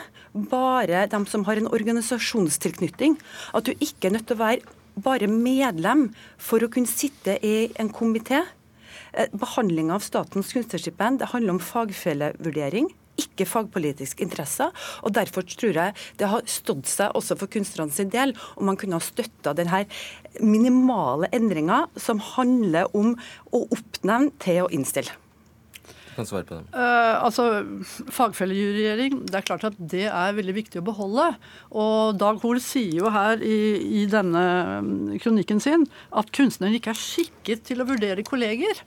[0.51, 3.17] bare dem som har en organisasjonstilknytning.
[3.55, 7.69] At du ikke er nødt til å være bare medlem for å kunne sitte i
[7.79, 8.43] en komité.
[9.13, 14.71] Eh, Behandlinga av statens kunstnerstipend handler om fagfellevurdering ikke fagpolitiske interesser.
[15.03, 18.79] og Derfor tror jeg det har stått seg også for kunstnerne sin del om man
[18.79, 19.85] kunne ha støtta denne
[20.39, 23.17] minimale endringa som handler om
[23.51, 25.28] å oppnevne til å innstille
[26.19, 26.67] kan svare på dem?
[26.75, 27.47] Uh, altså,
[28.13, 31.31] Fagfellejuryering, det er klart at det er veldig viktig å beholde.
[31.71, 33.59] Og Dag Hoel sier jo her i,
[34.03, 34.45] i denne
[34.85, 38.83] mm, kronikken sin at kunstneren ikke er skikket til å vurdere kolleger.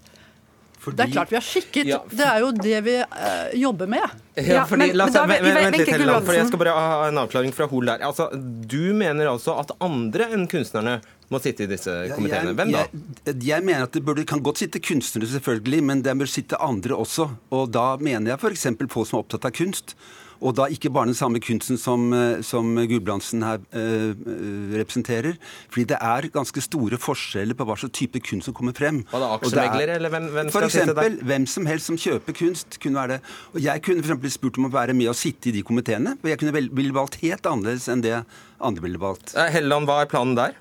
[0.82, 0.98] Fordi...
[0.98, 1.86] Det er klart vi har skikket.
[1.86, 2.18] Ja, for...
[2.18, 4.18] Det er jo det vi uh, jobber med.
[4.34, 7.54] Ja, fordi, men, oss, men, vent litt, Helleland, for Jeg skal bare ha en avklaring
[7.54, 8.02] fra Hoel der.
[8.08, 10.98] Altså, du mener altså at andre enn kunstnerne
[11.32, 12.54] må sitte i disse komiteene.
[12.58, 12.86] Hvem da?
[13.26, 16.60] Jeg, jeg mener at det burde, kan godt sitte kunstnere, selvfølgelig, men det bør sitte
[16.62, 17.30] andre også.
[17.54, 18.68] Og da mener jeg f.eks.
[18.92, 19.96] folk som er opptatt av kunst.
[20.42, 24.14] Og da ikke bare den samme kunsten som, eh, som Gulbrandsen her øh,
[24.74, 25.38] representerer.
[25.70, 29.02] Fordi det er ganske store forskjeller på hva slags type kunst som kommer frem.
[29.12, 31.18] Var det aksjemeglere, eller hvem, hvem sitte der?
[31.30, 33.20] Hvem som helst som kjøper kunst kunne være det.
[33.54, 34.34] Og jeg kunne f.eks.
[34.38, 36.16] spurt om å være med og sitte i de komiteene.
[36.22, 38.18] Og jeg kunne ville valgt helt annerledes enn det
[38.62, 39.36] andre ville valgt.
[39.54, 40.58] Helleland, hva er planen der?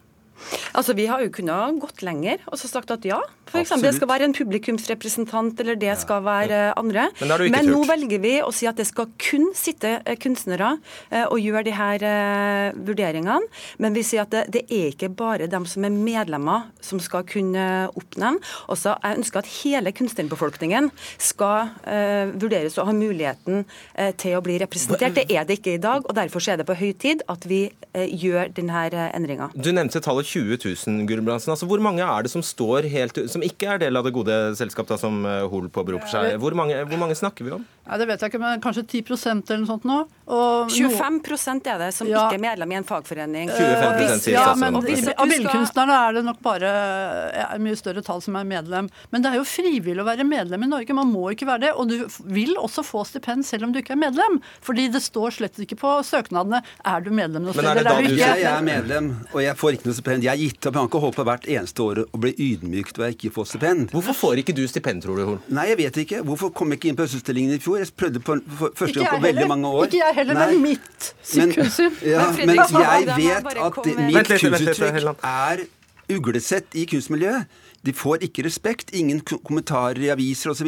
[0.74, 3.20] Altså, Vi har jo kunnet gått lenger og så sagt at ja,
[3.52, 3.74] f.eks.
[3.84, 7.10] det skal være en publikumsrepresentant, eller det skal være andre.
[7.22, 10.76] Men, Men nå velger vi å si at det skal kun sitte eh, kunstnere
[11.12, 13.40] eh, og gjøre de her eh, vurderingene.
[13.84, 17.26] Men vi sier at det, det er ikke bare dem som er medlemmer som skal
[17.28, 18.42] kunne oppnevne.
[18.72, 20.90] Også, jeg ønsker at hele kunstnerbefolkningen
[21.22, 25.16] skal uh, vurderes og ha muligheten uh, til å bli representert.
[25.18, 27.64] Det er det ikke i dag, og derfor er det på høy tid at vi
[27.70, 29.52] uh, gjør denne endringa.
[29.56, 31.54] Du nevnte tallet 20 000, Gulbrandsen.
[31.54, 34.38] Altså, hvor mange er det som står helt som ikke er del av det gode
[34.60, 36.36] selskap da, som eh, Hol påberoper seg?
[36.42, 37.66] Hvor mange, hvor mange snakker vi om?
[37.88, 39.98] Nei, Det vet jeg ikke, men kanskje 10% eller noe sånt nå.
[40.32, 42.28] Og 25% er det som Ja.
[42.30, 43.50] ikke er medlem i en fagforening.
[43.50, 44.84] 25 Og hvis- sier ja, men Av
[45.28, 48.88] billedkunstnerne er det nok bare ja, mye større tall som er medlem.
[49.12, 50.94] Men det er jo frivillig å være medlem i Norge.
[50.94, 51.72] Man må ikke være det.
[51.76, 54.40] Og du vil også få stipend selv om du ikke er medlem.
[54.62, 57.98] Fordi det står slett ikke på søknadene er du medlem noe Men er det da
[58.00, 58.36] du sier?
[58.38, 60.24] Jeg er medlem, og jeg får ikke noe stipend.
[60.24, 60.74] Jeg har gitt opp.
[60.74, 63.90] Jeg kan ikke holde på hvert eneste år og bli ydmykt ved ikke får stipend.
[63.92, 65.40] Hvorfor får ikke du stipend, tror du, Horn?
[65.50, 66.22] Nei, jeg vet ikke.
[66.24, 67.71] Hvorfor kom jeg ikke inn på Østutstillingen i fjor?
[67.80, 69.84] Jeg prøvde på for første Ikke gang på på veldig mange år.
[69.86, 70.48] Ikke jeg heller, Nei.
[70.52, 71.52] men mitt Men,
[72.06, 75.66] ja, Men men jeg vet at mitt kunstuttrykk er
[76.12, 77.60] uglesett i kunstmiljøet.
[77.82, 80.68] De får ikke respekt, ingen kommentarer i aviser osv.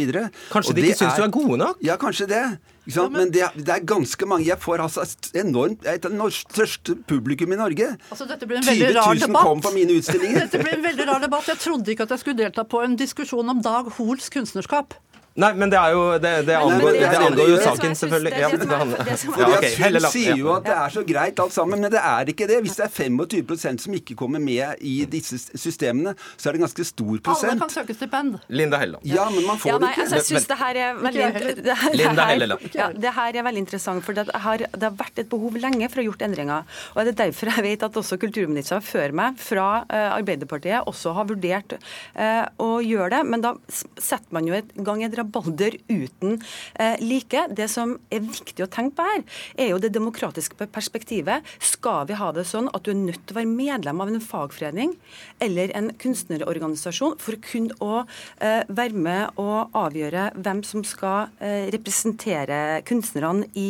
[0.49, 1.81] Kanskje de ikke syns du er gode nok?
[1.85, 2.43] Ja, kanskje det.
[2.87, 3.13] Ikke sant?
[3.15, 4.47] men det er, det er ganske mange.
[4.47, 5.05] Jeg får altså
[5.39, 7.93] enormt Jeg er et av det største publikum i Norge.
[8.09, 9.63] Altså, dette blir en 20 veldig rar 000 kom debatt.
[9.63, 10.47] på mine utstillinger.
[10.47, 11.47] Dette blir en veldig rar debatt.
[11.53, 14.97] Jeg trodde ikke at jeg skulle delta på en diskusjon om Dag Hoels kunstnerskap.
[15.35, 18.31] Nei, men det er jo Det, det, angår, det, det angår jo saken, selvfølgelig.
[18.35, 20.35] det Ja, det som er- handler- det som ja, Fordi ok, at Helle Hun sier
[20.37, 22.59] jo at det er så greit alt sammen, men det er ikke det.
[22.63, 26.65] Hvis det er 25 som ikke kommer med i disse systemene, så er det en
[26.67, 27.51] ganske stor prosent.
[27.51, 28.37] Alle kan søke stipend.
[28.49, 29.01] Linda Helleland.
[29.09, 30.01] Ja, men man får Ja, nei, det ikke.
[30.03, 32.69] altså, jeg synes det her er veldig det her- Linda Helleland.
[32.75, 35.89] Ja, det her er veldig interessant, for det har, det har vært et behov lenge
[35.89, 36.63] for å ha gjort endringer.
[36.95, 41.13] Og det er derfor jeg vet at også kulturministeren før meg fra eh, Arbeiderpartiet også
[41.17, 41.73] har vurdert
[42.15, 43.25] eh, å gjøre det.
[43.25, 43.55] Men da
[43.97, 46.37] setter man jo i gang et rabalder uten
[46.79, 47.47] eh, like.
[47.55, 49.23] Det som er viktig å tenke på her,
[49.57, 51.43] er jo det demokratiske perspektivet.
[51.63, 54.21] Skal vi ha det sånn at du er nødt til å være medlem av en
[54.23, 54.95] fagforening
[55.43, 58.03] eller en kunstnerorganisasjon for kun å
[58.43, 63.69] eh, være med og avgjøre hvem som skal eh, representere kunstnerne i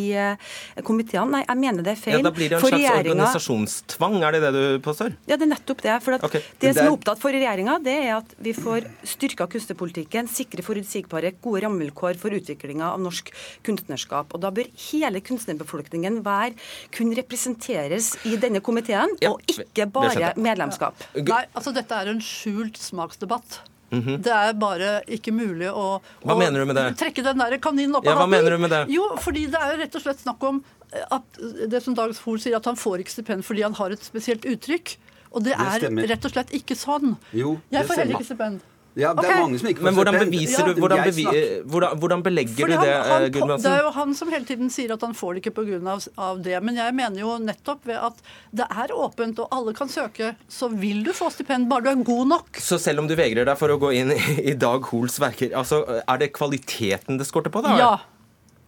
[0.85, 1.29] komiteene?
[1.33, 2.23] Nei, jeg mener det er Ja, feil.
[2.25, 3.21] da blir det en For slags regjeringen...
[3.23, 5.15] organisasjonstvang, er det det du påstår?
[5.29, 5.95] ja, det er nettopp det.
[6.03, 6.37] For at Ok.
[6.61, 11.33] Det som er opptatt for regjeringa, det er at vi får styrka kunstnerpolitikken, sikre forutsigbare,
[11.43, 13.29] gode rammevilkår for utviklinga av norsk
[13.67, 14.33] kunstnerskap.
[14.33, 16.55] Og Da bør hele kunstnerbefolkningen være,
[16.95, 20.41] kun representeres i denne komiteen, Ja, og ikke bare medlemskap.
[20.47, 20.93] medlemskap.
[21.27, 23.59] Nei, altså dette er en skjult smaksdebatt.
[23.93, 26.25] Det er bare ikke mulig å, Mhm.
[26.25, 26.97] Hva å mener du med det?
[26.97, 28.87] trekke den der kaninen opp Ja, av hva mener du med det?
[28.89, 30.63] Jo, fordi det er jo rett og slett snakk om
[31.11, 31.23] at
[31.69, 34.41] det som Dag Fohl sier, at han får ikke stipend fordi han har et spesielt
[34.45, 34.97] uttrykk.
[35.33, 36.07] Og det, Det er stemmer.
[36.09, 37.17] rett og slett ikke sånn.
[37.33, 38.59] Jo, Jeg får heller ikke stipend.
[38.93, 39.31] Ja, det okay.
[39.33, 41.23] er mange som ikke får Men hvordan beviser du Ja, Hvordan, bevi,
[41.65, 44.69] hvordan, hvordan belegger Fordi du det, han, eh, det er jo han som hele tiden
[44.73, 45.79] sier at han får det ikke pga.
[45.93, 46.55] Av, av det.
[46.61, 48.21] Men jeg mener jo nettopp ved at
[48.53, 52.03] det er åpent og alle kan søke, så vil du få stipend bare du er
[52.05, 52.61] god nok.
[52.61, 54.21] Så selv om du vegrer deg for å gå inn i
[54.53, 57.63] i Dag Hoels verker, altså, er det kvaliteten det skorter på?
[57.65, 57.77] da?
[57.79, 57.93] Ja.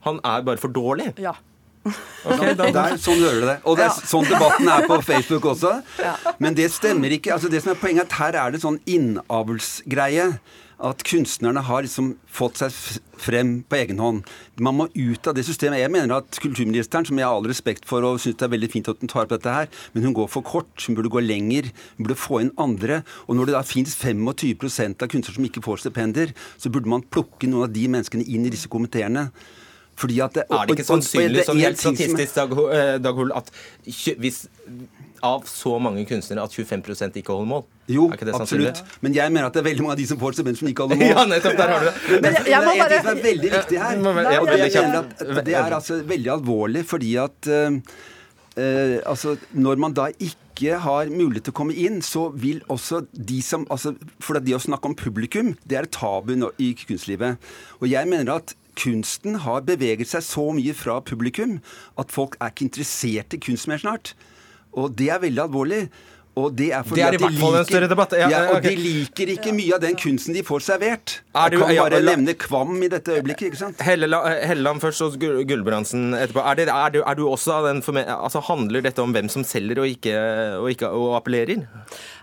[0.07, 1.11] Han er bare for dårlig?
[1.21, 1.35] Ja.
[1.85, 3.55] Ok, da, Det er sånn hører du det.
[3.69, 5.77] Og det er sånn debatten er på Facebook også.
[6.41, 7.35] Men det stemmer ikke.
[7.35, 10.31] Altså det som er Poenget er at her er det sånn innavlsgreie.
[10.85, 12.73] At kunstnerne har liksom fått seg
[13.21, 14.25] frem på egen hånd.
[14.59, 15.79] Man må ut av det systemet.
[15.79, 18.71] Jeg mener at kulturministeren, som jeg har all respekt for og syns det er veldig
[18.73, 20.73] fint at hun tar opp dette her, men hun går for kort.
[20.83, 21.69] Hun burde gå lenger.
[21.95, 23.03] Hun burde få inn andre.
[23.29, 27.07] Og når det da fins 25% av kunstnere som ikke får stipender, så burde man
[27.07, 29.29] plukke noen av de menneskene inn i disse komiteene.
[29.95, 33.51] Fordi at det, er det ikke sannsynlig som helt statistisk, Dag, eh, Dag Hoel, at
[34.19, 34.41] hvis
[35.25, 37.63] av så mange kunstnere at 25% ikke holder mål?
[37.91, 38.81] Jo, absolutt.
[39.05, 40.85] Men jeg mener at det er veldig mange av de som får stipend, som ikke
[40.85, 41.11] holder mål.
[41.13, 41.93] Ja, nettopp, der har du det.
[42.09, 44.01] Men, Men jeg- det er en ting som er veldig viktig her.
[44.35, 47.79] Ja, Og det, jeg mener at det er altså veldig alvorlig, fordi at uh,
[48.57, 53.05] eh, altså, Når man da ikke har mulighet til å komme inn, så vil også
[53.11, 57.37] de som altså, For det å snakke om publikum, det er et tabu i kunstlivet.
[57.81, 61.59] Og jeg mener at kunsten har beveget seg så mye fra publikum
[61.97, 64.13] at folk er ikke interessert i kunst mer snart.
[64.75, 65.87] Og det er veldig alvorlig.
[66.35, 68.11] Og det er fordi Det er i de hvert fall en liker- større debatt.
[68.19, 68.63] Ja, Ja, og ok.
[68.63, 71.21] de liker ikke mye av den kunsten de får servert.
[71.33, 73.79] Er du- Jeg kan ja, bare la- nevne Kvam i dette øyeblikket, ikke sant?
[73.81, 76.43] Helleland, først og Gul- Gulbrandsen etterpå.
[76.45, 79.43] Er, det, er, du, er du også av den altså Handler dette om hvem som
[79.45, 81.65] selger og ikke, og ikke og appellerer?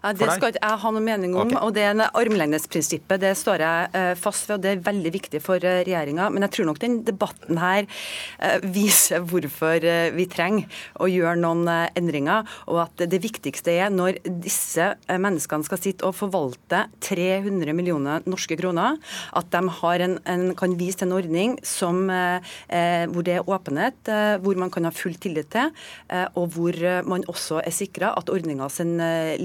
[0.03, 1.47] For det skal ikke jeg ha noe mening om.
[1.47, 1.61] Okay.
[1.63, 5.13] og det er en Armlengdesprinsippet det står jeg eh, fast ved, og det er veldig
[5.15, 6.29] viktig for eh, regjeringa.
[6.33, 9.87] Men jeg tror nok den debatten her eh, viser hvorfor
[10.17, 12.49] vi trenger å gjøre noen endringer.
[12.71, 18.57] Og at det viktigste er når disse menneskene skal sitte og forvalte 300 millioner norske
[18.59, 18.99] kroner,
[19.39, 23.49] at de har en, en, kan vise til en ordning som, eh, hvor det er
[23.49, 25.71] åpenhet, eh, hvor man kan ha full tillit til,
[26.11, 29.39] eh, og hvor man også er sikra at ordninga sin eh,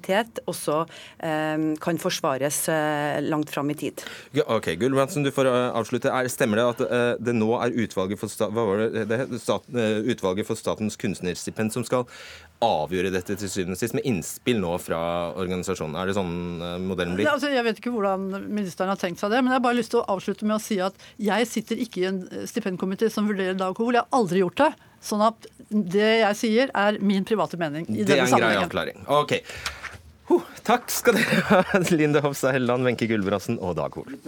[0.00, 0.86] legitimitet også
[1.18, 4.02] eh, kan forsvares eh, langt fram i tid.
[4.46, 6.10] Ok, Gulbrandsen, du får uh, avslutte.
[6.10, 9.06] Er, stemmer det at det nå er utvalget for, sta hva var det?
[9.10, 12.06] Det, stat, utvalget for Statens kunstnerstipend som skal
[12.60, 15.00] avgjøre dette til syvende og sist, med innspill nå fra
[15.40, 15.96] organisasjonen.
[15.96, 17.30] Er det sånn eh, modellen blir?
[17.30, 19.94] Altså, jeg vet ikke hvordan ministeren har tenkt seg det, men jeg har bare lyst
[19.94, 23.56] til å avslutte med å si at jeg sitter ikke i en stipendkomité som vurderer
[23.64, 23.96] alkohol.
[23.96, 24.70] Jeg har aldri gjort det.
[25.00, 28.56] Sånn at det jeg sier, er min private mening i det denne er en grei
[28.60, 29.06] avklaring.
[29.08, 29.38] Ok.
[30.66, 34.18] Takk skal dere ha, Linde Hofstad Helleland, Wenche Gulbrandsen og Dag Hol.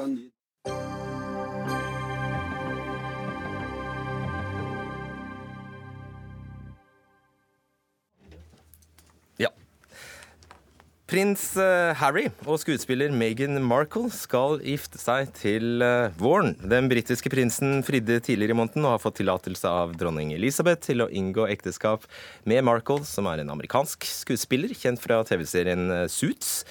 [11.12, 16.54] Prins eh, Harry og skuespiller Meghan Markle skal gifte seg til eh, våren.
[16.56, 21.04] Den britiske prinsen fridde tidligere i måneden og har fått tillatelse av dronning Elisabeth til
[21.04, 22.06] å inngå ekteskap
[22.48, 26.62] med Markle, som er en amerikansk skuespiller kjent fra TV-serien eh, Suits.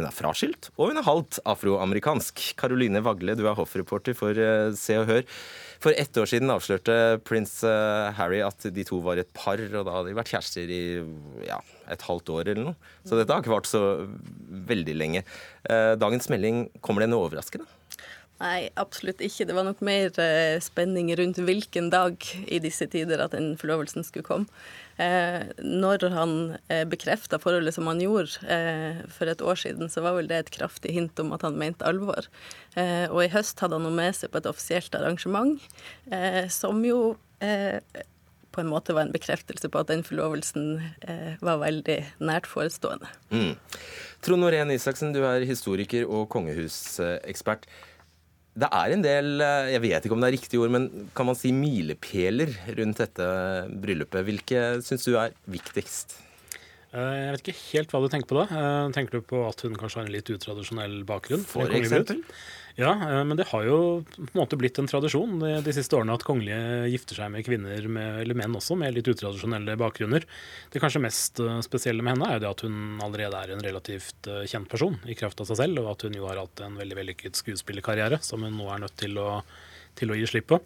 [0.00, 2.42] Hun er fraskilt, og hun er halvt afroamerikansk.
[2.58, 4.34] Caroline Vagle, du er hoffreporter for
[4.76, 5.24] Se og Hør.
[5.78, 7.60] For ett år siden avslørte prins
[8.18, 10.84] Harry at de to var et par, og da hadde de vært kjærester i
[11.46, 12.92] ja, et halvt år eller noe.
[13.06, 13.82] Så dette har ikke vart så
[14.70, 15.24] veldig lenge.
[15.70, 17.68] Eh, Dagens melding, kommer det noe overraskende?
[18.36, 19.46] Nei, absolutt ikke.
[19.48, 24.04] Det var nok mer eh, spenning rundt hvilken dag i disse tider at den forlovelsen
[24.04, 24.50] skulle komme.
[25.00, 26.34] Eh, når han
[26.72, 30.42] eh, bekrefta forholdet som han gjorde eh, for et år siden, så var vel det
[30.42, 32.28] et kraftig hint om at han mente alvor.
[32.76, 35.56] Eh, og i høst hadde han noe med seg på et offisielt arrangement,
[36.12, 37.16] eh, som jo
[38.56, 43.10] på en måte var en bekreftelse på at den forlovelsen eh, var veldig nært forestående.
[43.30, 43.52] Mm.
[44.24, 47.68] Trond Norén Isaksen, du er historiker og kongehusekspert.
[48.56, 51.28] Det er en del, eh, jeg vet ikke om det er riktig ord, men kan
[51.28, 53.26] man si milepæler rundt dette
[53.84, 54.24] bryllupet.
[54.24, 56.16] Hvilke syns du er viktigst?
[56.96, 58.46] Eh, Jeg vet ikke helt hva du tenker på da.
[58.56, 61.44] Eh, Tenker du på at hun kanskje har en litt utradisjonell bakgrunn?
[61.44, 62.22] For eksempel?
[62.22, 62.65] kongebrud?
[62.76, 63.76] Ja, eh, men det har jo
[64.16, 67.46] på en måte blitt en tradisjon de, de siste årene at kongelige gifter seg med
[67.46, 70.26] kvinner, med, eller menn også, med litt utradisjonelle bakgrunner.
[70.72, 73.64] Det kanskje mest eh, spesielle med henne er jo det at hun allerede er en
[73.64, 76.66] relativt eh, kjent person i kraft av seg selv, og at hun jo har hatt
[76.66, 79.40] en veldig vellykket skuespillerkarriere som hun nå er nødt til å,
[79.96, 80.60] til å gi slipp på.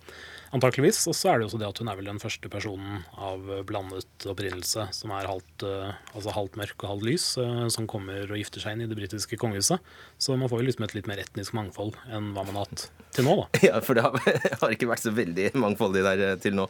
[0.51, 0.99] Antakeligvis.
[1.11, 4.27] Og så er det også det at hun er vel den første personen av blandet
[4.31, 8.41] opprinnelse som er halvt, eh, altså halvt mørk og halvt lys, eh, som kommer og
[8.41, 9.79] gifter seg inn i det britiske kongehuset.
[10.19, 12.89] Så man får jo liksom et litt mer etnisk mangfold enn hva man har hatt
[13.15, 13.49] til nå, da.
[13.71, 14.19] Ja, for det har,
[14.65, 16.67] har ikke vært så veldig mangfoldig der eh, til nå.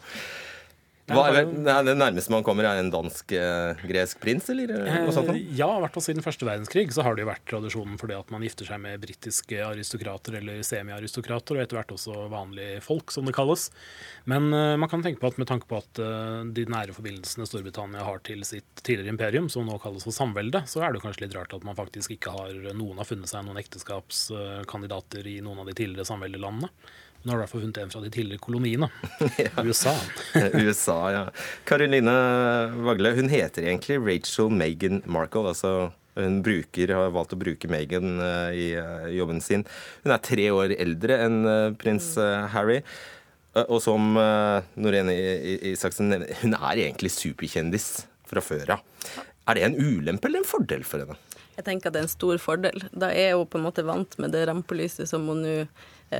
[1.09, 1.47] Hva er
[1.85, 5.31] det, nærmeste man kommer, er en dansk-gresk prins, eller eh, noe sånt?
[5.33, 8.11] Eh, Ja, i hvert fall siden første verdenskrig så har det jo vært tradisjonen for
[8.11, 12.79] det at man gifter seg med britiske aristokrater eller semi-aristokrater, og etter hvert også vanlige
[12.85, 13.67] folk, som det kalles.
[14.29, 17.49] Men eh, man kan tenke på at med tanke på at eh, de nære forbindelsene
[17.49, 21.25] Storbritannia har til sitt tidligere imperium, som nå kalles for samvelde, så er det kanskje
[21.25, 25.63] litt rart at man faktisk ikke har noen har funnet seg noen ekteskapskandidater i noen
[25.63, 26.71] av de tidligere samveldelandene.
[27.21, 28.87] Nå har du i hvert fall funnet en fra de tidligere koloniene.
[29.67, 29.93] USA.
[30.65, 31.23] USA, ja.
[31.69, 32.15] Karoline
[32.81, 35.51] Vagle, hun heter egentlig Rachel Megan Markle.
[35.53, 39.63] altså hun bruker, har valgt å bruke Megan eh, i eh, jobben sin.
[40.03, 42.81] Hun er tre år eldre enn eh, prins eh, Harry.
[43.67, 48.85] Og som uh, I- Isaksen nevner, hun er egentlig superkjendis fra før av.
[49.43, 51.17] Er det en ulempe eller en fordel for henne?
[51.57, 52.85] Jeg tenker at det er en stor fordel.
[52.95, 55.55] Da er hun på en måte vant med det rampelyset som hun nå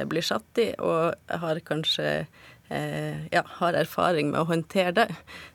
[0.09, 5.07] blir satt i, og har kanskje eh, ja, har erfaring med å håndtere det.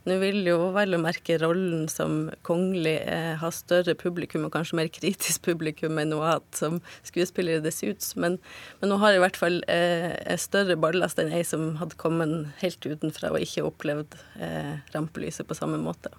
[0.06, 4.78] Nå vil jo vel å merke rollen som kongelig eh, ha større publikum, og kanskje
[4.78, 8.38] mer kritisk publikum enn hun har hatt som skuespiller i The Suits, men,
[8.80, 12.86] men hun har i hvert fall eh, større ballast enn ei som hadde kommet helt
[12.86, 16.12] utenfra og ikke opplevd eh, rampelyset på samme måte.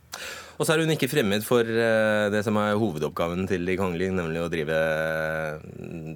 [0.58, 4.16] Og så er hun ikke fremmed for eh, det som er hovedoppgaven til de kongelige,
[4.18, 5.68] nemlig å drive eh,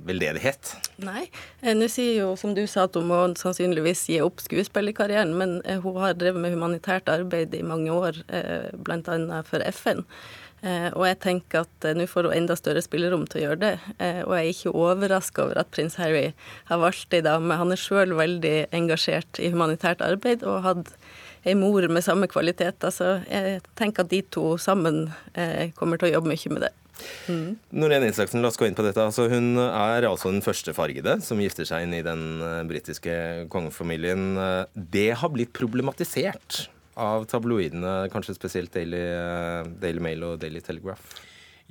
[0.07, 0.73] veldedighet.
[1.05, 1.27] Nei.
[1.61, 4.41] Eh, Nå sier jo, som du sa, at hun må sannsynligvis gi opp
[4.71, 9.43] skuespillerkarrieren, men eh, hun har drevet med humanitært arbeid i mange år, eh, bl.a.
[9.43, 10.03] for FN.
[10.63, 13.79] Eh, Og jeg tenker at nå får hun enda større spillerom til å gjøre det.
[14.25, 16.33] Og jeg er ikke overraska over at prins Harry
[16.69, 17.57] har valgt ei dame.
[17.57, 20.93] Han er sjøl veldig engasjert i humanitært arbeid og hadde
[21.43, 25.09] ei mor med samme kvaliteter, så jeg tenker at de to sammen
[25.73, 26.73] kommer til å jobbe mye med det.
[27.71, 29.01] Norén Isaksen, la oss gå inn på dette.
[29.03, 33.15] Altså, hun er altså den første fargede som gifter seg inn i den eh, britiske
[33.53, 34.29] kongefamilien.
[34.37, 34.63] Eh,
[34.97, 36.67] Det har blitt problematisert
[37.01, 41.13] av tabloidene, kanskje spesielt Daily, eh, Daily Mail og Daily Telegraph.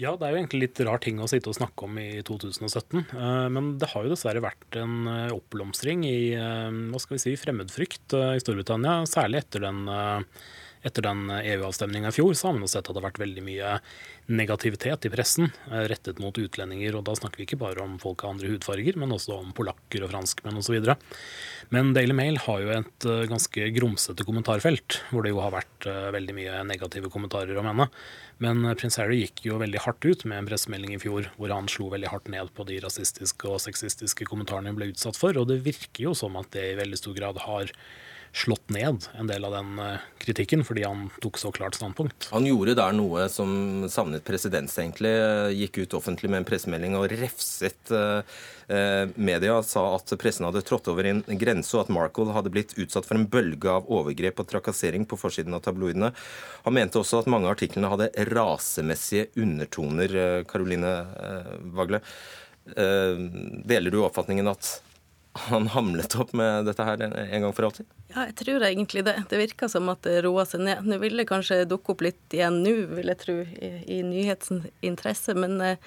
[0.01, 3.03] Ja, det er jo egentlig litt rar ting å sitte og snakke om i 2017.
[3.13, 5.05] eh, Men det har jo dessverre vært en
[5.37, 9.03] oppblomstring i hva skal vi si, fremmedfrykt i Storbritannia.
[9.11, 9.83] Særlig etter den,
[10.87, 13.45] etter den EU-avstemninga i fjor, så har man jo sett at det har vært veldig
[13.45, 13.75] mye
[14.31, 16.97] negativitet i pressen eh, rettet mot utlendinger.
[16.97, 20.07] Og da snakker vi ikke bare om folk av andre hudfarger, men også om polakker
[20.07, 20.79] og franskmenn osv.
[21.75, 25.89] Men Daily Mail har jo et eh, ganske grumsete kommentarfelt, hvor det jo har vært
[25.91, 27.91] eh, veldig mye negative kommentarer om henne.
[28.41, 31.69] Men prins Harry gikk jo veldig hardt ut med en pressemelding i fjor hvor han
[31.69, 35.51] slo veldig hardt ned på de rasistiske og sexistiske kommentarene han ble utsatt for, og
[35.51, 37.75] det virker jo som at det i veldig stor grad har
[38.33, 42.29] slått ned en del av den eh, kritikken, fordi han tok så klart standpunkt.
[42.31, 45.13] Han gjorde der noe som savnet presedens, egentlig.
[45.59, 48.37] Gikk ut offentlig med en pressemelding og refset eh,
[48.71, 49.59] eh, media.
[49.67, 53.19] Sa at pressen hadde trådt over en grense, og at Markle hadde blitt utsatt for
[53.19, 56.13] en bølge av overgrep og trakassering på forsiden av tabloidene.
[56.67, 60.45] Han mente også at mange av artiklene hadde rasemessige undertoner.
[60.51, 60.95] Karoline
[61.75, 62.03] Vagle,
[62.71, 64.77] deler du oppfatningen at
[65.33, 67.87] han hamlet opp med dette her en gang for alltid?
[68.11, 69.15] Ja, jeg tror egentlig det.
[69.31, 70.83] Det virker som at det roer seg ned.
[70.87, 74.67] Nå vil det kanskje dukke opp litt igjen nå, vil jeg tro, i, i nyhetens
[74.83, 75.37] interesse.
[75.39, 75.79] Men, eh,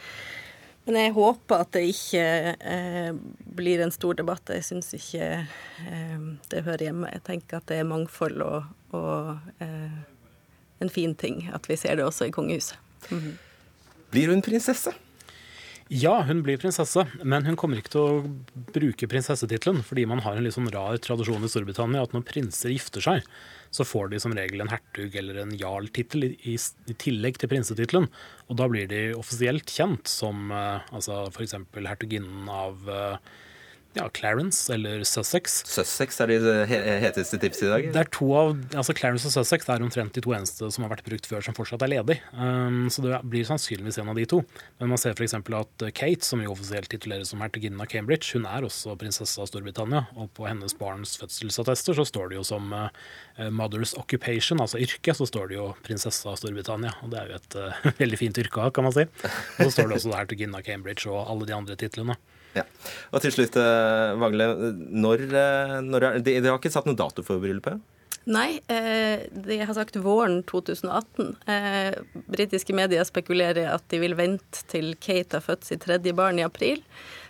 [0.86, 2.24] men, jeg håper at det ikke
[2.56, 3.12] eh,
[3.60, 4.54] blir en stor debatt.
[4.56, 7.12] Jeg syns ikke eh, det hører hjemme.
[7.12, 10.02] Jeg tenker at det er mangfold og, og eh,
[10.84, 12.80] en fin ting at vi ser det også i kongehuset.
[13.10, 13.36] Mm -hmm.
[14.12, 14.94] Blir hun prinsesse?
[15.94, 19.84] Ja, hun blir prinsesse, men hun kommer ikke til å bruke prinsessetittelen.
[19.86, 23.28] Fordi man har en litt sånn rar tradisjon i Storbritannia at når prinser gifter seg,
[23.74, 26.56] så får de som regel en hertug eller en jarl-tittel i,
[26.98, 28.10] tillegg til prinsetittelen.
[28.50, 31.60] Og da blir de offisielt kjent som uh, altså f.eks.
[31.78, 33.36] hertuginnen av uh,
[33.94, 35.60] ja, Clarence eller Sussex.
[35.70, 37.88] Sussex er de heteste tipsene i dag?
[37.94, 40.94] Det er to av, altså Clarence og Sussex er omtrent de to eneste som har
[40.96, 42.18] vært brukt før som fortsatt er ledig.
[42.34, 44.42] Um, så det blir sannsynligvis en av de to.
[44.82, 45.38] Men man ser f.eks.
[45.38, 49.52] at Kate, som jo offisielt tituleres som hertuginnen av Cambridge, hun er også prinsesse av
[49.52, 50.08] Storbritannia.
[50.18, 52.90] Og på hennes barns fødselsattester så står det jo som uh,
[53.54, 56.96] Mother's Occupation, altså yrke, så står det jo prinsesse av Storbritannia.
[57.06, 59.06] Og det er jo et uh, veldig fint yrke å ha, kan man si.
[59.06, 62.18] Og så står det også hertuginnen av Cambridge og alle de andre titlene.
[62.54, 62.66] Ja.
[63.14, 64.50] Og til slutt, eh, Vagle.
[64.76, 67.82] Når, eh, når er, de, har ikke satt noen dato for bryllupet?
[68.24, 71.34] Nei, eh, de har sagt våren 2018.
[71.50, 71.98] Eh,
[72.32, 76.46] Britiske medier spekulerer at de vil vente til Kate har født sitt tredje barn i
[76.46, 76.80] april.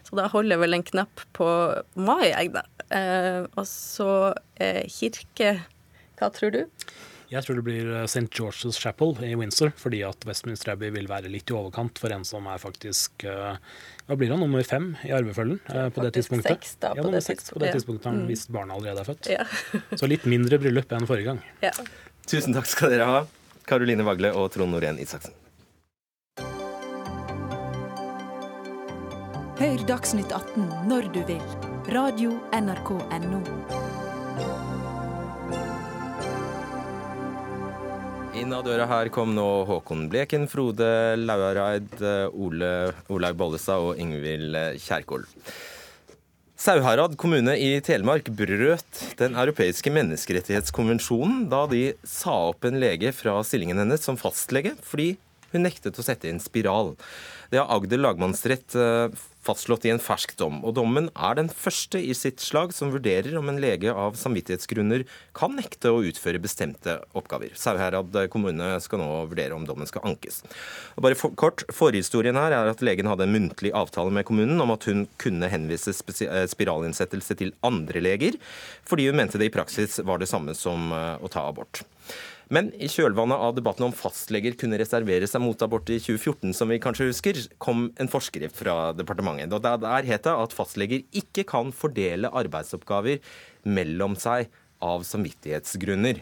[0.06, 1.48] Så da holder vel en knapp på
[1.96, 2.68] mai, jeg, da.
[3.56, 4.36] Og så
[4.92, 5.56] kirke
[6.20, 6.60] Hva tror du?
[7.34, 8.28] Jeg tror det blir eh, St.
[8.30, 12.26] George's Chapel i Windsor, fordi at Westminster Abbey vil være litt i overkant for en
[12.28, 13.56] som er faktisk uh,
[14.06, 16.60] Hva blir han, nummer fem i arvefølgen uh, på det tidspunktet?
[16.62, 18.28] Seks, da, ja, nummer det seks på det tidspunktet han, mm.
[18.30, 19.32] hvis barnet allerede er født.
[19.34, 19.46] Ja.
[20.00, 21.42] Så litt mindre bryllup enn forrige gang.
[21.66, 21.74] Ja.
[22.30, 23.24] Tusen takk skal dere ha,
[23.70, 25.34] Karoline Vagle og Trond Norén Isaksen.
[29.58, 31.42] Hør Dagsnytt 18 når du vil.
[31.94, 33.83] Radio NRK Radio.nrk.no.
[38.34, 40.88] Inn av døra her kom nå Håkon Bleken, Frode
[41.22, 41.92] Lauareid,
[42.34, 42.72] Ole,
[43.14, 45.28] Olaug Bollestad og Ingvild Kjerkol.
[46.58, 53.36] Sauherad kommune i Telemark brøt Den europeiske menneskerettighetskonvensjonen da de sa opp en lege fra
[53.46, 55.12] stillingen hennes som fastlege fordi
[55.54, 56.93] hun nektet å sette inn spiral.
[57.54, 60.62] Det har Agder lagmannsrett eh, fastslått i en fersk dom.
[60.66, 65.04] Og dommen er den første i sitt slag som vurderer om en lege av samvittighetsgrunner
[65.38, 67.54] kan nekte å utføre bestemte oppgaver.
[67.60, 70.41] Sauherad kommune skal nå vurdere om dommen skal ankes.
[70.95, 74.62] Og bare for, kort, Forhistorien her er at legen hadde en muntlig avtale med kommunen
[74.64, 78.39] om at hun kunne henvise eh, spiralinnsettelse til andre leger,
[78.88, 81.84] fordi hun mente det i praksis var det samme som eh, å ta abort.
[82.54, 86.70] Men i kjølvannet av debatten om fastleger kunne reservere seg mot abort i 2014, som
[86.70, 89.56] vi kanskje husker, kom en forskrift fra departementet.
[89.56, 93.24] Og Der het det at fastleger ikke kan fordele arbeidsoppgaver
[93.66, 94.51] mellom seg
[94.84, 96.22] av samvittighetsgrunner.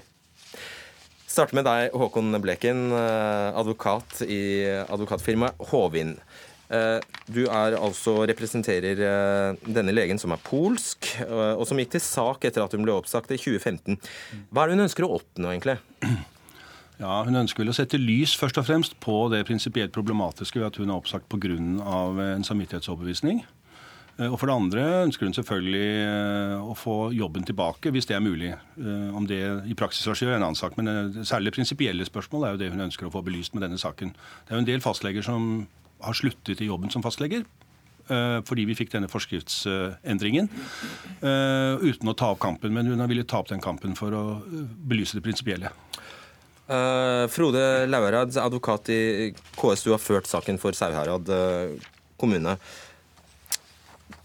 [1.31, 6.17] starte med deg, Håkon Bleken, eh, advokat i advokatfirmaet Håvin.
[6.71, 11.97] Eh, du er altså representerer eh, denne legen som er polsk, eh, og som gikk
[11.97, 13.99] til sak etter at hun ble oppsagt i 2015.
[14.51, 15.79] Hva er det hun ønsker å oppnå, egentlig?
[17.01, 20.67] Ja, Hun ønsker vel å sette lys først og fremst på det prinsipielt problematiske ved
[20.67, 21.55] at hun er oppsagt pga.
[21.57, 23.41] en samvittighetsoverbevisning.
[24.21, 28.51] Og for det andre ønsker hun selvfølgelig å få jobben tilbake, hvis det er mulig.
[28.77, 30.77] Om det i praksis lar seg er en annen sak.
[30.77, 34.13] Men særlig prinsipielle spørsmål er jo det hun ønsker å få belyst med denne saken.
[34.13, 35.65] Det er jo en del fastleger som
[36.01, 37.45] har sluttet i jobben som fastleger
[38.11, 40.49] eh, fordi vi fikk denne forskriftsendringen.
[41.21, 44.15] Uh, uten å ta opp kampen, men hun har villet ta opp den kampen for
[44.15, 45.73] å eh, belyse det prinsipielle.
[46.71, 49.01] Uh, Frode Lauerad, advokat i
[49.57, 51.73] KS, du har ført saken for Sauherad uh,
[52.21, 52.55] kommune.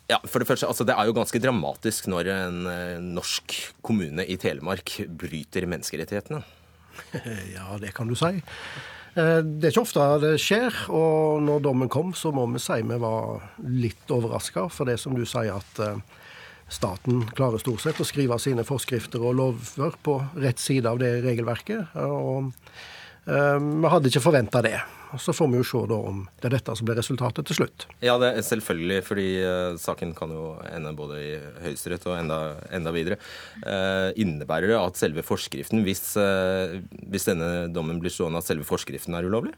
[0.06, 2.58] Ja, for Det første, altså det er jo ganske dramatisk når en
[3.16, 6.44] norsk kommune i Telemark bryter menneskerettighetene.
[7.56, 8.38] Ja, det kan du si.
[9.16, 12.82] Eh, det er ikke ofte det skjer, og når dommen kom, så må vi si
[12.84, 14.66] vi var litt overraska.
[14.72, 16.02] For det som du sier, at eh,
[16.68, 21.18] staten klarer stort sett å skrive sine forskrifter og lover på rett side av det
[21.24, 21.96] regelverket.
[22.02, 22.52] Og
[23.26, 24.76] vi hadde ikke forventa det.
[25.20, 27.86] Så får vi jo se da om det er dette som blir resultatet til slutt.
[28.04, 31.32] Ja, det er selvfølgelig, fordi uh, saken kan jo ende både i
[31.64, 32.40] Høyesterett og enda,
[32.74, 33.18] enda videre.
[33.66, 36.78] Eh, innebærer det at selve forskriften, hvis, eh,
[37.10, 39.54] hvis denne dommen blir stående, at selve forskriften er ulovlig?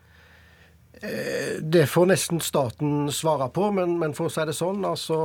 [0.98, 5.18] Det får nesten staten svare på, men, men, for å si det sånn, altså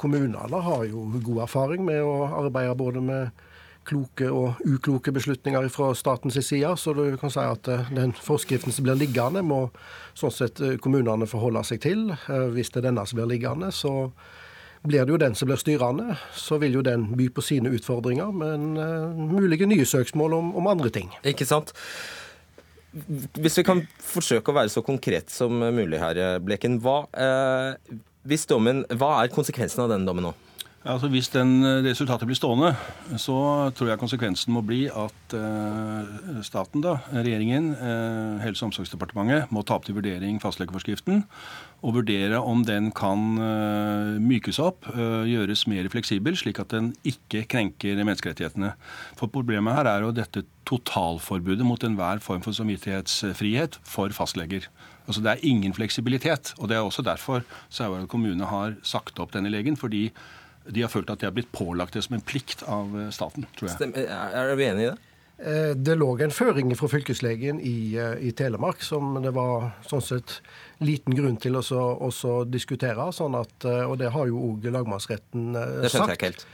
[0.00, 3.42] kommunene har jo god erfaring med å arbeide både med
[3.88, 6.74] kloke og ukloke beslutninger fra statens side.
[6.76, 9.68] Så du kan si at eh, den forskriften som blir liggende, må
[10.18, 12.08] sånn sett eh, kommunene forholde seg til.
[12.12, 14.10] Eh, hvis det er denne som blir liggende, så
[14.86, 16.18] blir det jo den som blir styrende.
[16.36, 18.70] Så vil jo den by på sine utfordringer, men
[19.32, 21.10] mulige nye søksmål om, om andre ting.
[21.26, 21.74] Ikke sant.
[23.36, 26.78] Hvis vi kan forsøke å være så konkret som mulig her, Bleken.
[26.82, 30.36] Hva, eh, dommen, hva er konsekvensen av denne dommen nå?
[30.88, 32.70] Altså Hvis den eh, resultatet blir stående,
[33.20, 33.36] så
[33.76, 39.60] tror jeg konsekvensen må bli at eh, staten, da, regjeringen, eh, Helse- og omsorgsdepartementet, må
[39.68, 41.26] ta opp til vurdering fastlegeforskriften
[41.84, 44.88] og vurdere om den kan eh, mykes opp,
[45.28, 48.72] gjøres mer fleksibel, slik at den ikke krenker menneskerettighetene.
[49.20, 54.72] For Problemet her er jo dette totalforbudet mot enhver form for samvittighetsfrihet for fastleger.
[55.04, 56.54] Altså Det er ingen fleksibilitet.
[56.58, 59.76] og Det er også derfor Sauherad kommune har sagt opp denne legen.
[59.76, 60.12] fordi
[60.68, 63.46] de har følt at de har blitt pålagt det som en plikt av eh, staten,
[63.58, 64.06] tror jeg.
[64.08, 64.96] Er du enig i det?
[65.38, 70.04] Eh, det lå en føring fra fylkeslegen i, eh, i, Telemark som det var sånn
[70.04, 70.38] sett
[70.84, 73.10] liten grunn til å diskutere.
[73.14, 75.82] Sånn at, og det har jo òg lagmannsretten sagt.
[75.84, 76.48] Det skjønte jeg ikke helt.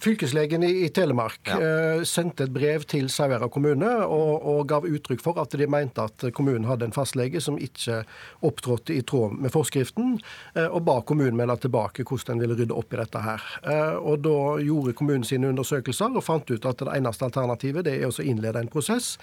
[0.00, 1.58] Fylkeslegen i, Telemark ja.
[1.60, 6.04] Eh, sendte et brev til Sauherad kommune og, og, gav uttrykk for at de mente
[6.04, 8.02] at kommunen hadde en fastlege som ikke
[8.46, 10.14] opptrådte i tråd med forskriften,
[10.54, 13.44] eh, og ba kommunen melde tilbake hvordan den ville rydde opp i dette her.
[13.62, 17.96] Eh, og Da gjorde kommunen sine undersøkelser og fant ut at det eneste alternativet det
[17.98, 19.16] er å innlede en prosess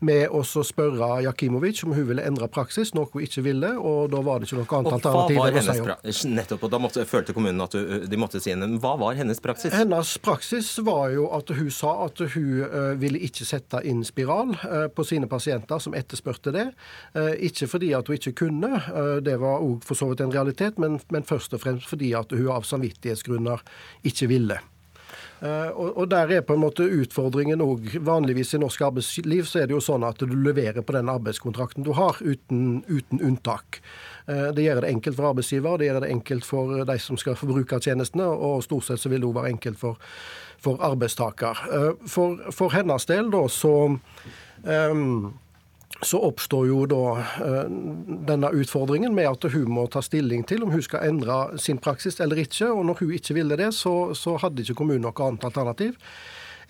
[0.00, 4.20] med å spørre Jakimovic om hun ville endre praksis, noe hun ikke ville, og da
[4.22, 6.32] var det ikke noe annet alternativ enn å si opp.
[6.32, 7.74] Nettopp, og Da måtte, følte kommunen at
[8.08, 8.68] de måtte si henne.
[8.82, 9.72] Hva var hennes praksis?
[9.74, 14.54] Hennes praksis var jo at hun sa at hun uh, ville ikke sette inn spiral
[14.64, 16.66] uh, på sine pasienter som etterspurte det.
[17.16, 18.82] Uh, ikke fordi at hun ikke kunne,
[19.24, 22.32] det var òg for så vidt en realitet, men, men, først og fremst fordi at
[22.34, 23.64] hun av samvittighetsgrunner
[24.08, 24.58] ikke ville.
[25.42, 27.96] Og, og, Der er på en måte utfordringen òg.
[28.06, 31.82] Vanligvis i norsk arbeidsliv så er det jo sånn at du leverer på den arbeidskontrakten
[31.82, 33.80] du har, uten, uten unntak.
[34.26, 37.38] Eh, det gjør det enkelt for arbeidsgiver, det gjør det enkelt for de som skal
[37.38, 40.12] forbruke tjenestene, og stort sett så vil det òg være enkelt for,
[40.62, 41.64] for arbeidstaker.
[41.72, 43.74] Eh, for, for, hennes del da, så
[44.62, 45.32] um,
[46.02, 47.00] så oppstår jo da
[48.26, 52.18] denne utfordringen med at hun må ta stilling til om hun skal endre sin praksis
[52.24, 52.72] eller ikke.
[52.72, 55.98] Og når hun ikke ville det, så, så hadde ikke kommunen noe annet alternativ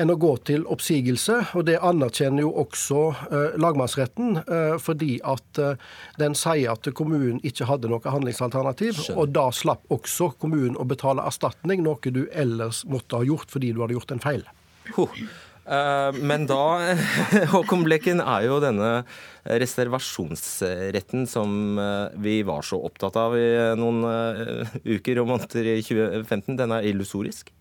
[0.00, 1.38] enn å gå til oppsigelse.
[1.58, 5.86] og Det anerkjenner jo også eh, lagmannsretten, eh, fordi at eh,
[6.20, 8.96] den sier at kommunen ikke hadde noe handlingsalternativ.
[8.98, 9.20] Skjønner.
[9.20, 13.72] Og da slapp også kommunen å betale erstatning, noe du ellers måtte ha gjort fordi
[13.72, 14.46] du hadde gjort en feil.
[14.96, 15.22] Huh.
[15.62, 16.62] Men da,
[17.52, 19.04] Håkon Blekken, er jo denne
[19.46, 21.78] reservasjonsretten som
[22.18, 23.46] vi var så opptatt av i
[23.78, 24.02] noen
[24.82, 27.54] uker og måneder i 2015, den er illusorisk?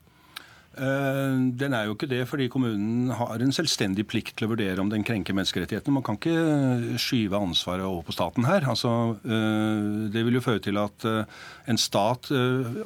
[0.71, 4.79] Eh, den er jo ikke det, fordi kommunen har en selvstendig plikt til å vurdere
[4.79, 5.97] om den krenker menneskerettighetene.
[5.97, 8.63] Man kan ikke skyve ansvaret over på staten her.
[8.71, 11.27] Altså, eh, det vil jo føre til at eh,
[11.67, 12.31] en stat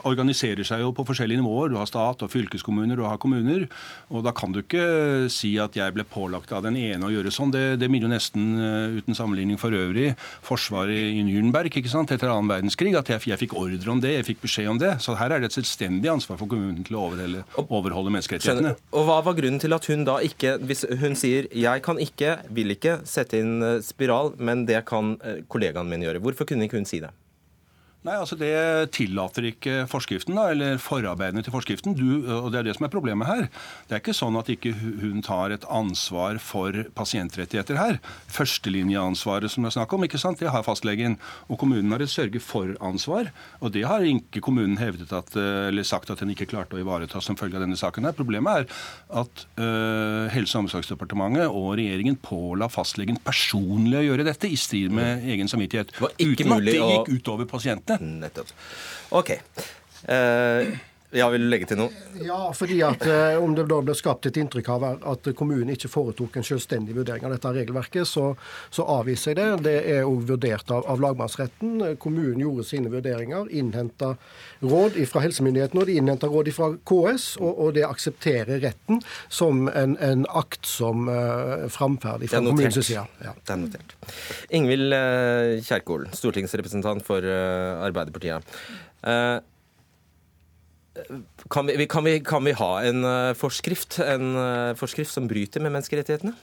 [0.05, 1.69] organiserer seg jo på forskjellige nivåer.
[1.71, 3.67] Du har stat og fylkeskommuner, du har kommuner.
[4.09, 7.33] Og da kan du ikke si at jeg ble pålagt av den ene å gjøre
[7.33, 7.53] sånn.
[7.53, 8.49] Det, det minner jo nesten,
[8.97, 10.13] uten sammenligning for øvrig,
[10.45, 12.11] Forsvaret i Nürnberg ikke sant?
[12.13, 12.93] etter annen verdenskrig.
[12.97, 14.95] At jeg, jeg fikk ordre om det, jeg fikk beskjed om det.
[15.05, 18.75] Så her er det et selvstendig ansvar for kommunen til å overholde overholde menneskerettighetene.
[18.95, 22.37] Og Hva var grunnen til at hun da ikke Hvis hun sier 'jeg kan ikke,
[22.49, 26.19] vil ikke sette inn eh, spiral', men det kan eh, kollegaen min gjøre.
[26.19, 27.11] Hvorfor kunne ikke hun si det?
[28.05, 31.95] Nei, altså Det tillater ikke forskriften, da, eller forarbeidene til forskriften.
[31.97, 33.47] Du, og Det er det som er problemet her.
[33.89, 37.97] Det er ikke sånn at ikke hun tar et ansvar for pasientrettigheter her.
[38.29, 40.37] Førstelinjeansvaret som det er snakk om, ikke sant?
[40.37, 41.17] det har fastlegen.
[41.49, 43.31] Og kommunen har et sørge-for-ansvar.
[43.65, 47.23] Og det har ikke kommunen hevdet at, eller sagt at den ikke klarte å ivareta
[47.23, 48.05] som følge av denne saken.
[48.05, 48.13] her.
[48.13, 48.69] Problemet er
[49.23, 54.93] at øh, Helse- og omsorgsdepartementet og regjeringen påla fastlegen personlig å gjøre dette, i strid
[54.93, 55.95] med egen samvittighet.
[56.21, 57.94] Uten at det gikk utover pasientene.
[57.99, 58.49] Nettopp.
[59.09, 59.29] OK.
[60.05, 60.79] Eh,
[61.15, 61.93] Ja, vil du legge til noe?
[62.19, 65.89] Ja, fordi at eh, om det da ble skapt et inntrykk av at kommunen ikke
[65.91, 68.33] foretok en selvstendig vurdering av dette regelverket, så,
[68.73, 69.63] så avviser jeg det.
[69.69, 71.95] Det er òg vurdert av, av lagmannsretten.
[72.01, 74.15] Kommunen gjorde sine vurderinger, innhenta
[74.65, 79.65] råd fra helsemyndighetene, og de innhenta råd fra KS, og, og, det aksepterer retten som
[79.71, 83.07] en, en aktsom eh, framferd fra kommunens side.
[83.23, 83.33] Ja.
[83.39, 83.97] Det er notert.
[84.55, 88.55] Ingvild uh, Kjerkol, stortingsrepresentant for uh, Arbeiderpartiet.
[89.05, 89.39] Uh,
[91.51, 95.63] kan vi, kan, vi, kan vi, ha en uh, forskrift, en uh, forskrift som bryter
[95.63, 96.35] med menneskerettighetene?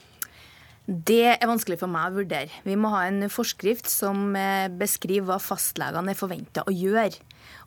[0.83, 2.51] Det er vanskelig for meg å vurdere.
[2.67, 7.15] Vi må ha en forskrift som uh, beskriver hva fastlegene er forventa å gjøre.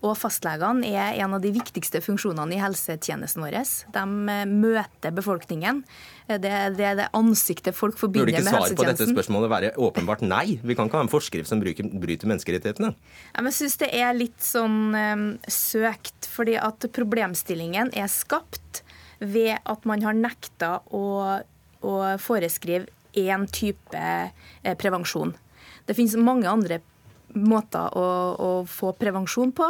[0.05, 3.59] Og fastlegene er en av de viktigste funksjonene i helsetjenesten vår.
[3.95, 4.05] De
[4.51, 5.83] møter befolkningen.
[6.27, 8.75] Det, det er det ansiktet folk forbinder med helsetjenesten.
[8.75, 10.59] Burde ikke svaret på dette spørsmålet være åpenbart nei?
[10.63, 12.93] Vi kan ikke ha en forskrift som bryter, bryter menneskerettighetene.
[13.37, 18.83] Jeg syns det er litt sånn um, søkt, fordi at problemstillingen er skapt
[19.19, 21.07] ved at man har nekta å,
[21.81, 25.33] å foreskrive én type eh, prevensjon.
[25.87, 26.83] Det finnes mange andre
[27.37, 28.07] måter å,
[28.37, 29.69] å, få prevensjon på.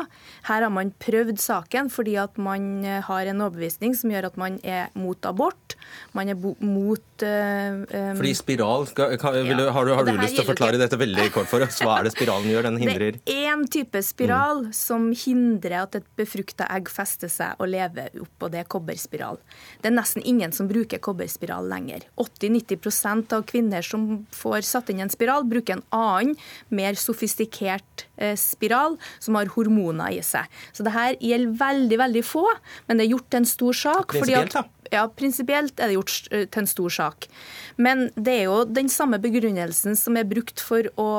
[0.49, 4.61] Her har man prøvd saken fordi at man har en overbevisning som gjør at man
[4.62, 5.77] er mot abort.
[6.17, 9.71] Man er mot Fordi spiral skal, kan, vil, ja.
[9.75, 11.79] Har du, har du lyst til å forklare dette veldig kort for oss?
[11.83, 12.69] Hva er det spiralen gjør?
[12.69, 14.73] Den hindrer Det er én type spiral mm.
[14.77, 19.41] som hindrer at et befrukta egg fester seg og lever opp, og det er kobberspiral.
[19.83, 22.07] Det er nesten ingen som bruker kobberspiral lenger.
[22.21, 26.37] 80-90% av kvinner som får satt inn en spiral, bruker en annen,
[26.69, 30.49] mer sofistikert eh, spiral som har hormoner i seg.
[30.77, 32.47] Så det her gjelder veldig, veldig få,
[32.87, 34.17] men det er gjort en stor sak.
[34.17, 34.67] Prinsipielt, da?
[34.93, 37.28] Ja, prinsipielt er det gjort eh, til en stor sak.
[37.76, 41.11] Men det er jo den samme begrunnelsen som er brukt for å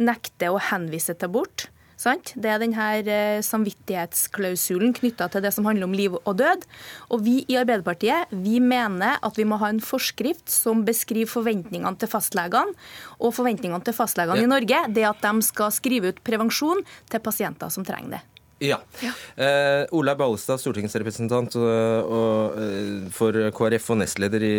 [0.00, 1.68] nekte å henvise til abort.
[2.00, 2.32] Sant?
[2.34, 6.66] Det er denne eh, samvittighetsklausulen knytta til det som handler om liv og død.
[7.14, 11.94] Og vi i Arbeiderpartiet vi mener at vi må ha en forskrift som beskriver forventningene
[12.00, 12.74] til fastlegene.
[13.22, 14.48] Og forventningene til fastlegene ja.
[14.48, 18.24] i Norge det er at de skal skrive ut prevensjon til pasienter som trenger det.
[18.62, 18.78] Ja.
[19.02, 19.12] ja.
[19.36, 24.56] Eh, Olaug Ballestad, stortingsrepresentant og, og, eh, for KrF og nestleder i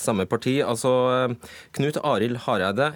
[0.00, 0.58] samme parti.
[0.62, 2.92] Altså, eh, Knut Arild Hareide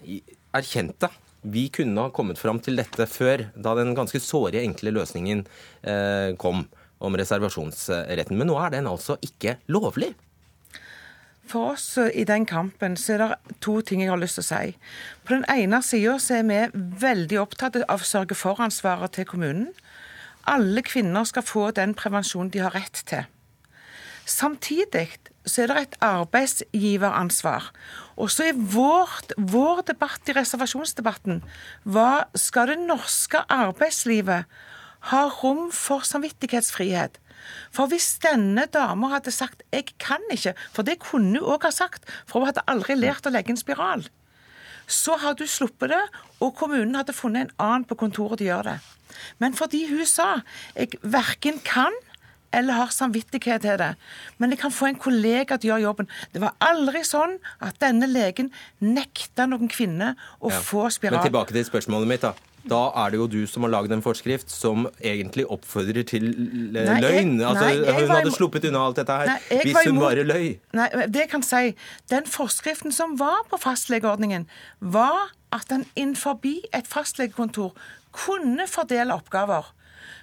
[0.54, 1.10] erkjente
[1.44, 5.44] vi kunne ha kommet fram til dette før, da den ganske såre, enkle løsningen
[5.84, 6.64] eh, kom
[7.04, 8.38] om reservasjonsretten.
[8.38, 10.14] Men nå er den altså ikke lovlig.
[11.50, 14.46] For oss eh, i den kampen så er det to ting jeg har lyst til
[14.46, 14.72] å si.
[15.24, 19.68] På den ene sida er vi veldig opptatt av sørge for-ansvaret til kommunen.
[20.46, 23.24] Alle kvinner skal få den prevensjonen de har rett til.
[24.24, 25.08] Samtidig
[25.44, 27.70] så er det et arbeidsgiveransvar.
[28.16, 31.42] Og så er vårt, vår debatt i reservasjonsdebatten
[31.84, 34.48] hva skal det norske arbeidslivet
[35.10, 37.20] ha rom for samvittighetsfrihet?
[37.74, 41.70] For hvis denne dama hadde sagt 'jeg kan ikke', for det kunne hun òg ha
[41.70, 44.08] sagt, for hun hadde aldri lært å legge en spiral,
[44.86, 46.04] så hadde hun sluppet det,
[46.40, 48.80] og kommunen hadde funnet en annen på kontoret til å gjøre det.
[49.38, 50.42] Men fordi hun sa
[50.74, 52.00] 'jeg verken kan'
[52.54, 53.92] eller har samvittighet til det.
[54.38, 56.10] Men jeg kan få en kollega til å gjøre jobben.
[56.34, 60.60] Det var aldri sånn at denne legen nekta noen kvinne å ja.
[60.60, 61.18] få spiral.
[61.18, 62.34] Men tilbake til spørsmålet mitt, da.
[62.64, 66.30] Da er det jo du som har laget en forskrift som egentlig oppfordrer til
[66.72, 67.34] nei, løgn.
[67.36, 70.46] Jeg, altså, nei, hun hadde sluppet unna alt dette her nei, hvis hun bare løy.
[70.76, 71.74] Nei, det kan si.
[72.12, 74.48] Den forskriften som var på fastlegeordningen,
[74.80, 76.40] var at en innenfor
[76.72, 77.76] et fastlegekontor
[78.14, 79.72] kunne fordele oppgaver.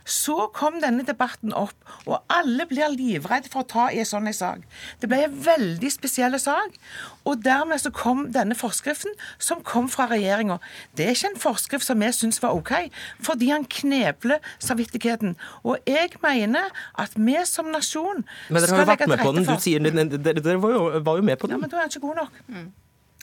[0.06, 1.76] Så kom denne debatten opp,
[2.10, 4.64] og alle blir livredde for å ta i en sånn sak.
[5.02, 6.78] Det ble en veldig spesiell sak,
[7.22, 10.58] og dermed så kom denne forskriften, som kom fra regjeringa.
[10.98, 12.74] Det er ikke en forskrift som vi syns var OK,
[13.22, 15.38] fordi han knebler samvittigheten.
[15.62, 19.46] Og jeg mener at vi som nasjon Men dere har jo vært med på den.
[19.46, 21.60] Du sier dere, dere var, jo, var, jo, med på den.
[21.60, 22.42] Ja, Men da er den ikke god nok.
[22.50, 22.72] Mm.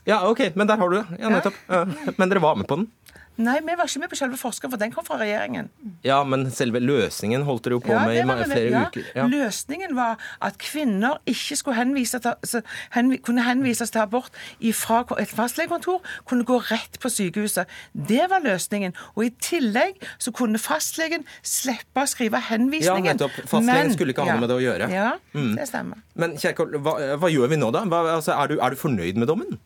[0.09, 1.19] Ja, OK, men der har du det.
[1.21, 1.59] Ja, nettopp.
[2.17, 2.87] Men dere var med på den?
[3.39, 5.69] Nei, vi var ikke med på selve forskeren, for den kom fra regjeringen.
[6.03, 8.81] Ja, men selve løsningen holdt dere jo på ja, med i flere ja.
[8.89, 9.05] uker.
[9.15, 9.27] Ja.
[9.31, 12.65] Løsningen var at kvinner ikke skulle henvise til,
[12.97, 14.35] hen, kunne henvises til abort
[14.75, 17.71] fra et fastlegekontor, kunne gå rett på sykehuset.
[17.93, 18.97] Det var løsningen.
[19.15, 23.07] Og i tillegg så kunne fastlegen slippe å skrive henvisningen.
[23.07, 23.39] Ja, nettopp.
[23.45, 24.91] Fastlegen men, skulle ikke ha noe med det å gjøre.
[24.93, 25.55] Ja, mm.
[25.61, 26.03] det stemmer.
[26.19, 27.87] Men Kjerkol, hva, hva, gjør vi nå, da?
[27.87, 29.61] Hva, altså, er, du, er du fornøyd med dommen?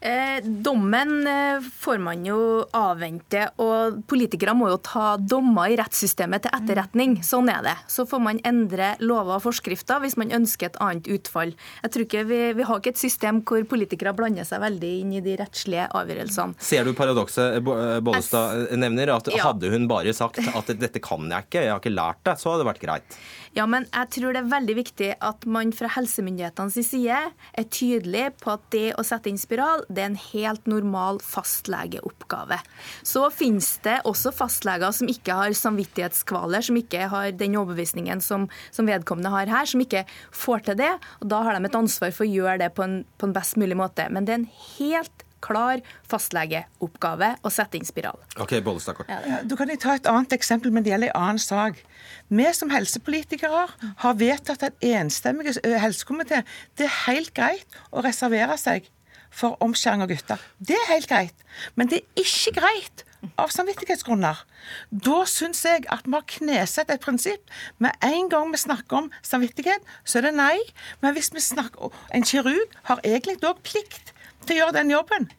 [0.00, 2.38] Eh, dommen eh, får man jo
[2.76, 7.16] avvente, og politikere må jo ta dommer i rettssystemet til etterretning.
[7.26, 7.74] Sånn er det.
[7.90, 11.54] Så får man endre lover og forskrifter hvis man ønsker et annet utfall.
[11.82, 15.16] Jeg tror ikke Vi, vi har ikke et system hvor politikere blander seg veldig inn
[15.18, 16.54] i de rettslige avgjørelsene.
[16.62, 19.16] Ser du paradokset eh, Bollestad nevner?
[19.16, 19.48] At Ja.
[19.48, 22.52] hadde hun bare sagt at dette kan jeg ikke, jeg har ikke lært det, så
[22.52, 23.18] hadde det vært greit.
[23.58, 28.28] Ja, men jeg tror det er veldig viktig at man fra helsemyndighetenes side er tydelig
[28.38, 32.60] på at det å sette inn spiral, det er en helt normal fastlegeoppgave.
[33.02, 38.46] Så finnes det også fastleger som ikke har samvittighetskvaler, som ikke har den overbevisningen som,
[38.70, 40.92] som vedkommende har her, som ikke får til det.
[41.18, 43.58] Og da har de et ansvar for å gjøre det på en, på en best
[43.58, 44.06] mulig måte.
[44.14, 48.18] Men det er en helt klar fastlegeoppgave å sette inn spiral.
[48.40, 49.10] Ok, Bollestad kort.
[49.10, 51.82] Ja, Da kan jeg ta et annet eksempel, men det gjelder en annen sak.
[52.28, 53.64] Vi som helsepolitikere
[54.02, 56.42] har vedtatt en enstemmig helsekomité.
[56.76, 58.88] Det er helt greit å reservere seg
[59.32, 60.40] for omskjæring av gutter.
[60.58, 61.46] Det er helt greit.
[61.76, 63.04] Men det er ikke greit
[63.40, 64.44] av samvittighetsgrunner.
[64.90, 67.48] Da syns jeg at vi har knesett et prinsipp.
[67.78, 70.56] Med en gang vi snakker om samvittighet, så er det nei.
[71.00, 74.12] Men hvis vi snakker En kirurg har egentlig òg plikt
[74.46, 75.30] til å gjøre den jobben.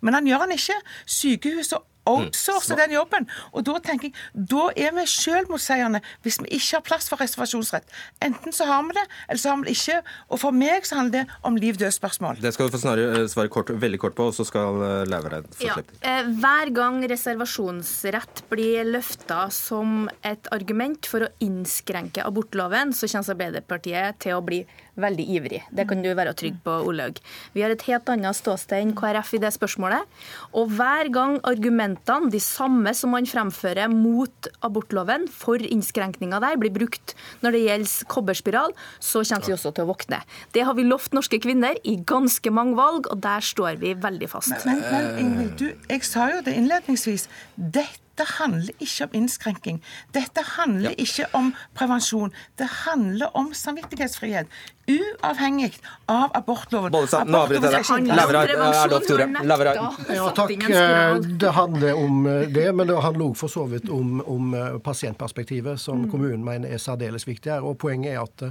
[0.00, 0.76] Men han gjør han ikke.
[1.06, 1.78] Sykehuset
[2.10, 3.28] outsourcer den jobben.
[3.54, 7.86] Og da tenker jeg, da er vi selvmotsierne hvis vi ikke har plass for reservasjonsrett.
[8.24, 10.00] Enten så har vi det, eller så har vi det ikke.
[10.30, 12.40] Og for meg så handler det om liv-død-spørsmål.
[12.42, 15.66] Det skal du få svare kort, veldig kort på, og så skal eh, Laureid få
[15.68, 15.74] Ja.
[15.78, 16.02] slippe til.
[16.02, 23.30] Eh, Hver gang reservasjonsrett blir løfta som et argument for å innskrenke abortloven, så kommer
[23.30, 24.62] Arbeiderpartiet til å bli
[25.00, 25.62] veldig ivrig.
[25.74, 27.20] Det kan du være trygg på, Olaug.
[27.54, 30.08] Vi har et helt annet ståsted enn KrF i det spørsmålet.
[30.56, 36.74] Og hver gang argumentene, de samme som man fremfører mot abortloven, for innskrenkninga der, blir
[36.74, 37.14] brukt
[37.44, 40.20] når det gjelder kobberspiral, så kommer vi også til å våkne.
[40.54, 44.30] Det har vi lovt norske kvinner i ganske mange valg, og der står vi veldig
[44.30, 44.54] fast.
[44.66, 47.28] Men, men Ingvild, du, jeg sa jo det innledningsvis.
[47.56, 49.80] Dette handler ikke om innskrenking.
[50.14, 52.32] Dette handler ikke om prevensjon.
[52.58, 54.46] Det handler om samvittighetsfrihet.
[54.90, 55.74] Uavhengig
[56.10, 56.92] av abortloven.
[56.92, 59.76] Bollestad, nå avbryter jeg deg.
[60.16, 60.50] Ja, takk.
[60.70, 64.54] Eh, Det handler om eh, det, men det handler også for så vidt om, om
[64.54, 67.66] eh, pasientperspektivet, som kommunen mener er særdeles viktig her.
[67.66, 68.50] Og poenget er at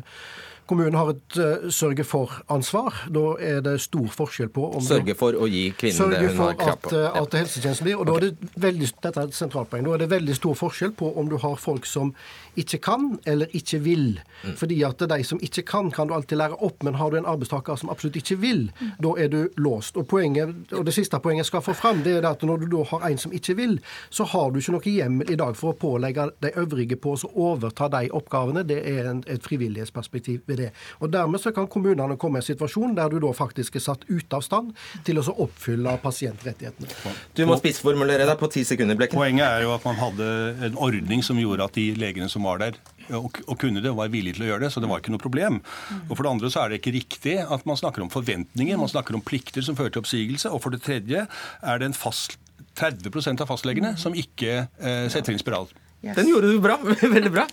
[0.70, 3.04] kommunen har et uh, sørge-for-ansvar.
[3.16, 6.58] Da er det stor forskjell på om Sørge for å gi kvinnen det hun har
[6.60, 6.94] krav på.
[6.94, 7.98] Sørge for at helsetjenesten blir.
[8.00, 9.88] Og da er det veldig, dette er et sentralt poeng.
[9.88, 12.14] Da er det veldig stor forskjell på om du har folk som
[12.60, 14.06] ikke kan eller ikke vil.
[14.44, 14.56] Mm.
[14.60, 16.84] Fordi at de som ikke kan, kan du alltid lære opp.
[16.86, 18.68] Men har du en arbeidstaker som absolutt ikke vil,
[19.02, 19.98] da er du låst.
[19.98, 22.70] Og, poenget, og det siste poenget jeg skal få fram, det er at når du
[22.76, 23.78] da har en som ikke vil,
[24.10, 27.32] så har du ikke noe hjemmel i dag for å pålegge de øvrige på å
[27.50, 28.66] overta de oppgavene.
[28.68, 30.59] Det er en, et frivillighetsperspektiv ved det.
[31.00, 34.06] Og Dermed så kan kommunene komme i en situasjon der du da faktisk er satt
[34.10, 34.74] ute av stand
[35.08, 36.92] til å så oppfylle pasientrettighetene.
[37.38, 39.20] Du må spissformulere deg på ti sekunder, Blekken.
[39.20, 40.30] Poenget er jo at man hadde
[40.70, 42.78] en ordning som gjorde at de legene som var der,
[43.10, 44.74] og, og kunne det, og var villige til å gjøre det.
[44.74, 45.62] Så det var ikke noe problem.
[46.08, 48.92] Og For det andre så er det ikke riktig at man snakker om forventninger, man
[48.92, 50.54] snakker om plikter som fører til oppsigelse.
[50.54, 52.38] Og for det tredje er det en fast
[52.80, 55.70] 30% av fastlegene som ikke eh, setter inn spiral.
[56.02, 56.78] Den gjorde du bra.
[57.16, 57.48] Veldig bra.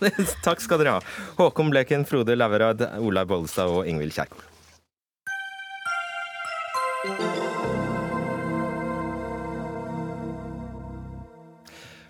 [0.45, 1.15] Takk skal dere ha.
[1.41, 4.45] Håkon Bleken, Frode Lauerad, Olaug Bollestad og Ingvild Kjerkol.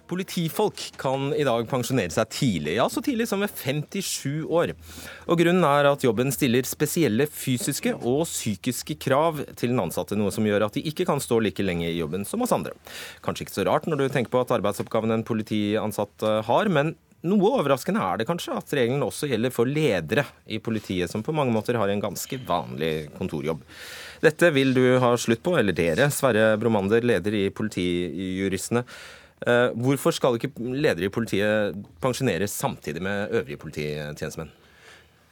[0.07, 4.75] Politifolk kan i dag pensjonere seg tidlig, ja så tidlig som ved 57 år.
[5.27, 10.35] Og Grunnen er at jobben stiller spesielle fysiske og psykiske krav til den ansatte, noe
[10.35, 12.77] som gjør at de ikke kan stå like lenge i jobben som oss andre.
[13.27, 16.95] Kanskje ikke så rart når du tenker på at arbeidsoppgaven en politiansatt eh, har, men
[17.27, 21.35] noe overraskende er det kanskje at regelen også gjelder for ledere i politiet, som på
[21.35, 23.63] mange måter har en ganske vanlig kontorjobb.
[24.23, 28.85] Dette vil du ha slutt på, eller dere, Sverre Bromander, leder i Politijuristene.
[29.45, 34.49] Eh, Hvorfor skal ikke ledere i politiet pensjoneres samtidig med øvrige polititjenestemenn?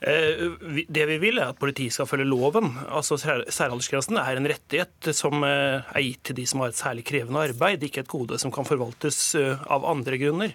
[0.04, 2.74] Eh, Det vi vil, er at politiet skal følge loven.
[2.92, 6.76] Altså sær- Særaldersgrensen er en rettighet som eh, er gitt til de som har et
[6.82, 9.34] særlig krevende arbeid, ikke et gode som kan forvaltes
[9.70, 10.52] av andre grunner.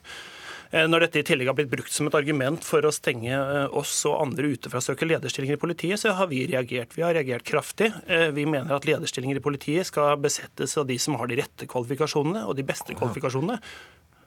[0.72, 3.78] Eh, Når dette i tillegg har blitt brukt som et argument for å stenge eh,
[3.78, 6.94] oss og andre ute fra å søke lederstillinger i politiet, så har vi reagert.
[6.98, 7.90] Vi har reagert kraftig.
[8.06, 11.70] Eh, Vi mener at lederstillinger i politiet skal besettes av de som har de rette
[11.70, 13.58] kvalifikasjonene og de beste kvalifikasjonene.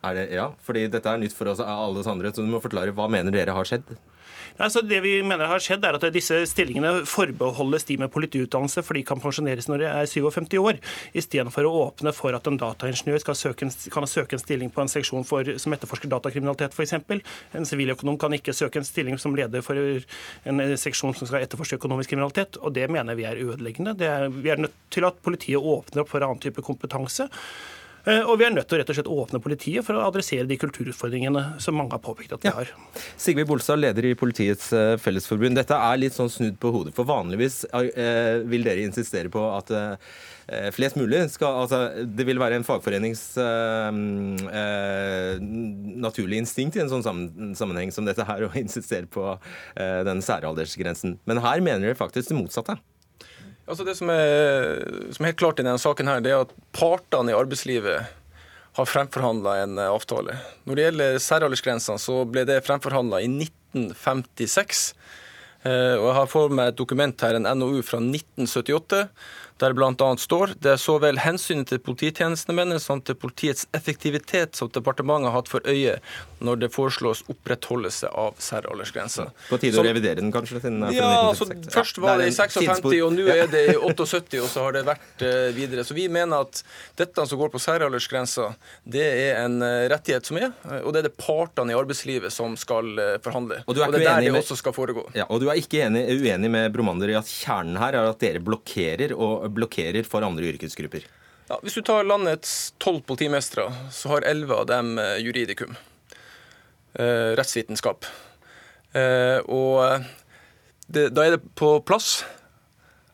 [0.03, 2.59] Er det, ja, fordi dette er nytt for oss alle oss andre, så du må
[2.62, 3.86] forklare hva mener dere har skjedd?
[4.59, 8.98] Altså, det vi mener har skjedd, er at disse stillingene forbeholdes de med politiutdannelse, for
[8.98, 10.80] de kan pensjoneres når de er 57 år,
[11.16, 14.84] istedenfor å åpne for at en dataingeniør skal søke en, kan søke en stilling på
[14.84, 16.96] en seksjon for, som etterforsker datakriminalitet, f.eks.
[17.57, 21.80] En siviløkonom kan ikke søke en stilling som leder for en seksjon som skal etterforske
[21.80, 23.96] økonomisk kriminalitet, og det mener vi er ødeleggende.
[24.03, 27.28] Er, vi er nødt til at politiet åpner opp for annen type kompetanse.
[28.05, 30.48] Eh, og vi er nødt til å rett og slett åpne politiet for å adressere
[30.50, 32.72] de kulturutfordringene som mange har påpekt at vi har.
[33.20, 35.59] Sigve Bolstad, leder i Politiets eh, Fellesforbund.
[35.61, 36.94] Dette er litt sånn snudd på hodet.
[36.96, 39.70] For vanligvis eh, vil dere insistere på at
[40.74, 43.20] flest mulig skal Altså, det vil være en fagforenings
[46.03, 47.05] naturlige instinkt i en sånn
[47.57, 49.36] sammenheng som dette her, å insistere på
[49.78, 51.20] den særaldersgrensen.
[51.30, 52.76] Men her mener dere faktisk det motsatte.
[53.72, 54.82] Altså Det som er,
[55.16, 58.10] som er helt klart i denne saken, her, det er at partene i arbeidslivet
[58.76, 60.36] har fremforhandla en eh, avtale.
[60.68, 64.82] Når det gjelder særaldersgrensene, så ble det fremforhandla i 1956.
[65.64, 69.06] Eh, og Jeg har for meg et dokument her, en NOU fra 1978,
[69.62, 70.08] der bl.a.
[70.18, 75.38] står det er så vel hensynet til polititjenestemennene som til politiets effektivitet som departementet har
[75.40, 75.98] hatt for øye
[76.42, 79.28] når det foreslås opprettholdelse av særaldersgrensa.
[79.46, 80.58] På tide å revidere den, kanskje?
[80.64, 84.50] Siden ja, altså, Først var det i 56, og nå er det i 78, og
[84.50, 85.86] så har det vært uh, videre.
[85.86, 86.62] Så vi mener at
[86.98, 88.48] dette som går på særaldersgrensa,
[88.82, 92.34] det er en uh, rettighet som er, uh, og det er det partene i arbeidslivet
[92.34, 92.90] som skal
[93.22, 93.62] forhandle.
[93.62, 95.06] Og, og, det er der det også skal foregå.
[95.14, 98.20] Ja, og du er ikke enig, uenig med Bromander i at kjernen her er at
[98.22, 101.07] dere blokkerer og blokkerer for andre yrkesgrupper?
[101.50, 105.74] Ja, hvis du tar landets tolv politimestere, så har elleve av dem eh, juridikum.
[106.94, 108.07] Eh, rettsvitenskap.
[108.92, 110.05] Eh, og
[110.86, 112.22] det, da er det på plass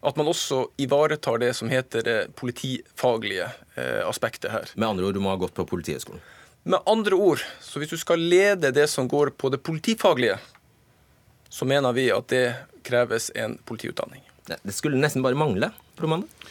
[0.01, 4.71] at man også ivaretar det som heter det politifaglige eh, aspektet her.
[4.75, 6.23] Med andre ord, du må ha gått på Politihøgskolen?
[6.69, 10.39] Med andre ord, så hvis du skal lede det som går på det politifaglige,
[11.49, 12.47] så mener vi at det
[12.87, 14.28] kreves en politiutdanning.
[14.49, 15.73] Det skulle nesten bare mangle.
[15.99, 16.49] Promander?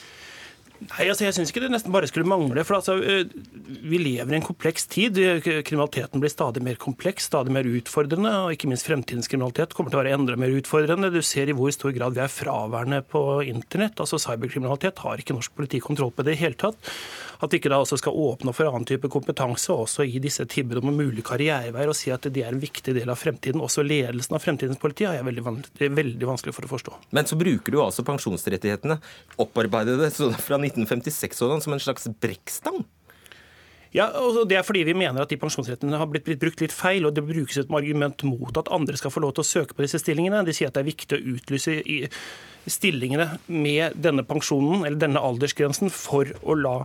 [0.77, 2.63] Nei, altså Jeg syns ikke det nesten bare skulle mangle.
[2.63, 5.17] for altså, Vi lever i en kompleks tid.
[5.65, 8.29] Kriminaliteten blir stadig mer kompleks, stadig mer utfordrende.
[8.45, 11.11] og Ikke minst fremtidens kriminalitet kommer til å være enda mer utfordrende.
[11.13, 13.97] Du ser i hvor stor grad vi er fraværende på internett.
[13.97, 16.77] altså Cyberkriminalitet har ikke norsk politi kontroll på det i hele tatt.
[17.43, 20.97] At ikke da også skal åpne for annen type kompetanse, også i disse tilbudene om
[20.97, 23.63] mulige karriereveier, og si at det er en viktig del av fremtiden.
[23.63, 26.97] Også ledelsen av fremtidens politi er veldig, vanskelig, veldig vanskelig for å forstå.
[27.17, 28.99] Men så bruker du altså pensjonsrettighetene,
[29.41, 32.85] opparbeidede fra 1956 sådan, som en slags brekkstang?
[33.95, 36.75] Ja, og Det er fordi vi mener at de pensjonsrettene har blitt, blitt, brukt litt
[36.75, 37.05] feil.
[37.05, 39.85] og Det brukes et argument mot at andre skal få lov til å søke på
[39.85, 40.45] disse stillingene.
[40.45, 42.07] De sier at det er viktig å utlyse i
[42.67, 46.75] stillingene med denne pensjonen eller denne aldersgrensen for å la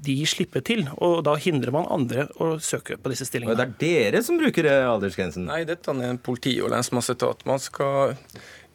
[0.00, 0.86] de slippe til.
[0.96, 3.52] Og da hindrer man andre å søke på disse stillingene.
[3.52, 5.46] Og det er dere som bruker eh, aldersgrensen?
[5.50, 7.44] Nei, dette er en politi- og lensmannsetat.
[7.48, 8.16] Man skal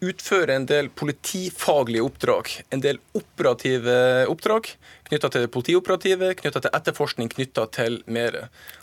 [0.02, 3.96] utføre en del politifaglige oppdrag, en del operative
[4.32, 4.72] oppdrag
[5.12, 8.38] knytta til det politioperative, knytta til etterforskning, knytta til mer.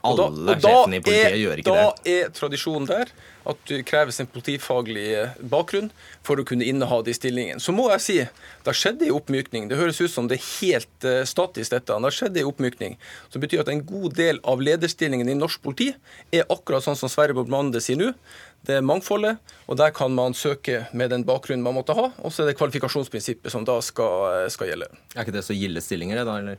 [0.05, 1.89] Og Alle da, sjefene i politiet er, gjør ikke da det.
[1.89, 3.13] Da er tradisjonen der
[3.49, 5.07] at det kreves en politifaglig
[5.49, 5.89] bakgrunn
[6.27, 7.63] for å kunne inneha de stillingene.
[7.65, 9.71] Så må jeg si det har skjedd en oppmykning.
[9.71, 11.89] Det høres ut som det er helt uh, statisk, dette.
[11.89, 12.99] Det har skjedd en oppmykning
[13.33, 15.95] som betyr at en god del av lederstillingene i norsk politi
[16.35, 18.13] er akkurat sånn som Sverre Bormande sier nå.
[18.67, 19.39] Det er mangfoldet,
[19.71, 22.11] og der kan man søke med den bakgrunnen man måtte ha.
[22.21, 24.91] Og så er det kvalifikasjonsprinsippet som da skal, skal gjelde.
[25.15, 26.39] Er ikke det så gilde stillinger, det da?
[26.43, 26.59] eller?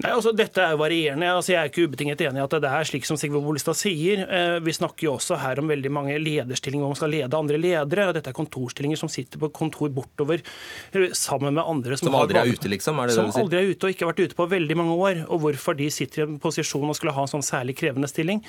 [0.00, 1.28] Nei, altså Dette er jo varierende.
[1.28, 4.22] altså Jeg er ikke ubetinget enig i at det er slik som Sigve Bolstad sier.
[4.24, 7.60] Eh, vi snakker jo også her om veldig mange lederstillinger hvor man skal lede andre
[7.60, 8.06] ledere.
[8.08, 12.16] og Dette er kontorstillinger som sitter på kontor bortover eh, sammen med andre som, som
[12.22, 13.00] aldri er ute, liksom?
[13.02, 13.44] Er det som det du sier?
[13.44, 15.22] aldri er ute og ikke har vært ute på veldig mange år.
[15.28, 18.40] Og hvorfor de sitter i en posisjon og skulle ha en sånn særlig krevende stilling.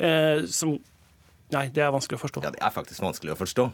[0.00, 0.78] Eh, som
[1.54, 2.42] Nei, det er vanskelig å forstå.
[2.46, 3.68] Ja, det er faktisk vanskelig å forstå.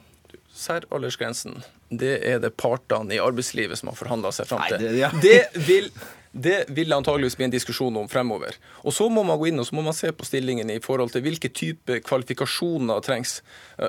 [0.53, 4.83] Særaldersgrensen, det er det partene i arbeidslivet som har forhandla seg fram til.
[4.83, 5.09] Nei, det, ja.
[5.23, 5.89] det, vil,
[6.37, 8.59] det vil antageligvis bli en diskusjon om fremover.
[8.85, 11.14] Og Så må man gå inn og så må man se på stillingen i forhold
[11.14, 13.39] til hvilke type kvalifikasjoner trengs.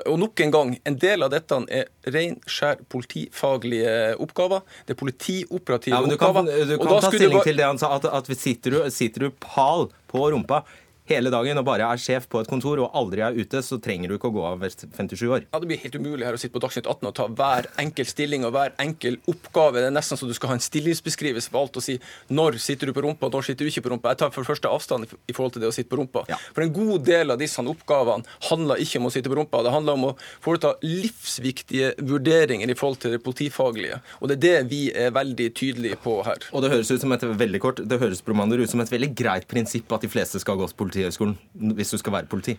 [0.06, 4.64] Og nok en gang, en del av dette er ren, skjær politifaglige oppgaver.
[4.88, 6.48] Det er politioperative ja, du oppgaver.
[6.48, 7.48] Kan, du kan ta stilling bare...
[7.50, 10.64] til det han sa, at, at sitter, du, sitter du pal på rumpa
[11.10, 14.08] hele dagen og bare er sjef på et kontor og aldri er ute, så trenger
[14.08, 15.44] du ikke å gå av 57 år.
[15.52, 18.08] Ja, Det blir helt umulig her å sitte på Dagsnytt 18 og ta hver enkel
[18.08, 19.82] stilling og hver enkel oppgave.
[19.82, 21.98] Det er nesten så du skal ha en stillingsbeskrivelse på alt og si
[22.32, 24.14] når sitter du på rumpa, når sitter du ikke på rumpa.
[24.14, 26.24] Jeg tar for det første avstand i forhold til det å sitte på rumpa.
[26.32, 26.38] Ja.
[26.56, 29.60] For en god del av disse oppgavene handler ikke om å sitte på rumpa.
[29.66, 34.00] Det handler om å foreta livsviktige vurderinger i forhold til det politifaglige.
[34.20, 36.48] Og det er det vi er veldig tydelige på her.
[36.56, 39.48] Og det høres ut som et veldig kort, det høres ut som et veldig greit
[39.50, 42.54] prinsipp at de fleste skal gå til Politihøgskolen hvis du skal være politi?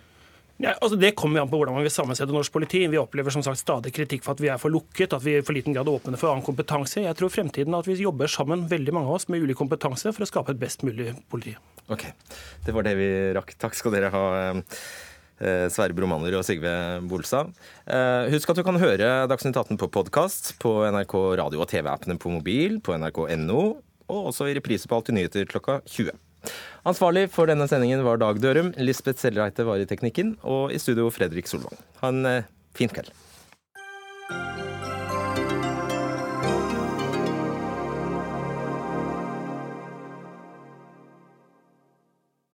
[0.56, 2.86] Ja, altså Det kommer an på hvordan man vil sammensette norsk politi.
[2.88, 5.42] Vi opplever som sagt stadig kritikk for at vi er for lukket, at vi i
[5.44, 7.04] for liten grad åpner for annen kompetanse.
[7.04, 10.24] Jeg tror fremtiden at vi jobber sammen, veldig mange av oss, med ulik kompetanse for
[10.24, 11.58] å skape et best mulig politi.
[11.92, 12.08] Ok,
[12.66, 13.52] Det var det vi rakk.
[13.60, 14.24] Takk skal dere ha.
[15.36, 16.72] Eh, Sverre Bromander og Sigve
[17.04, 17.52] Bolstad.
[17.84, 22.16] Eh, husk at du kan høre Dagsnytt 18 på podkast på NRK radio og TV-appene
[22.16, 23.66] på mobil, på nrk.no,
[24.08, 26.16] og også i reprise på Alltid nyheter klokka 20.
[26.86, 28.74] Ansvarlig for denne sendingen var Dag Dørum.
[28.78, 31.80] Lisbeth Sellreite var i teknikken, og i studio Fredrik Solvang.
[32.02, 33.10] Ha en eh, fin kveld.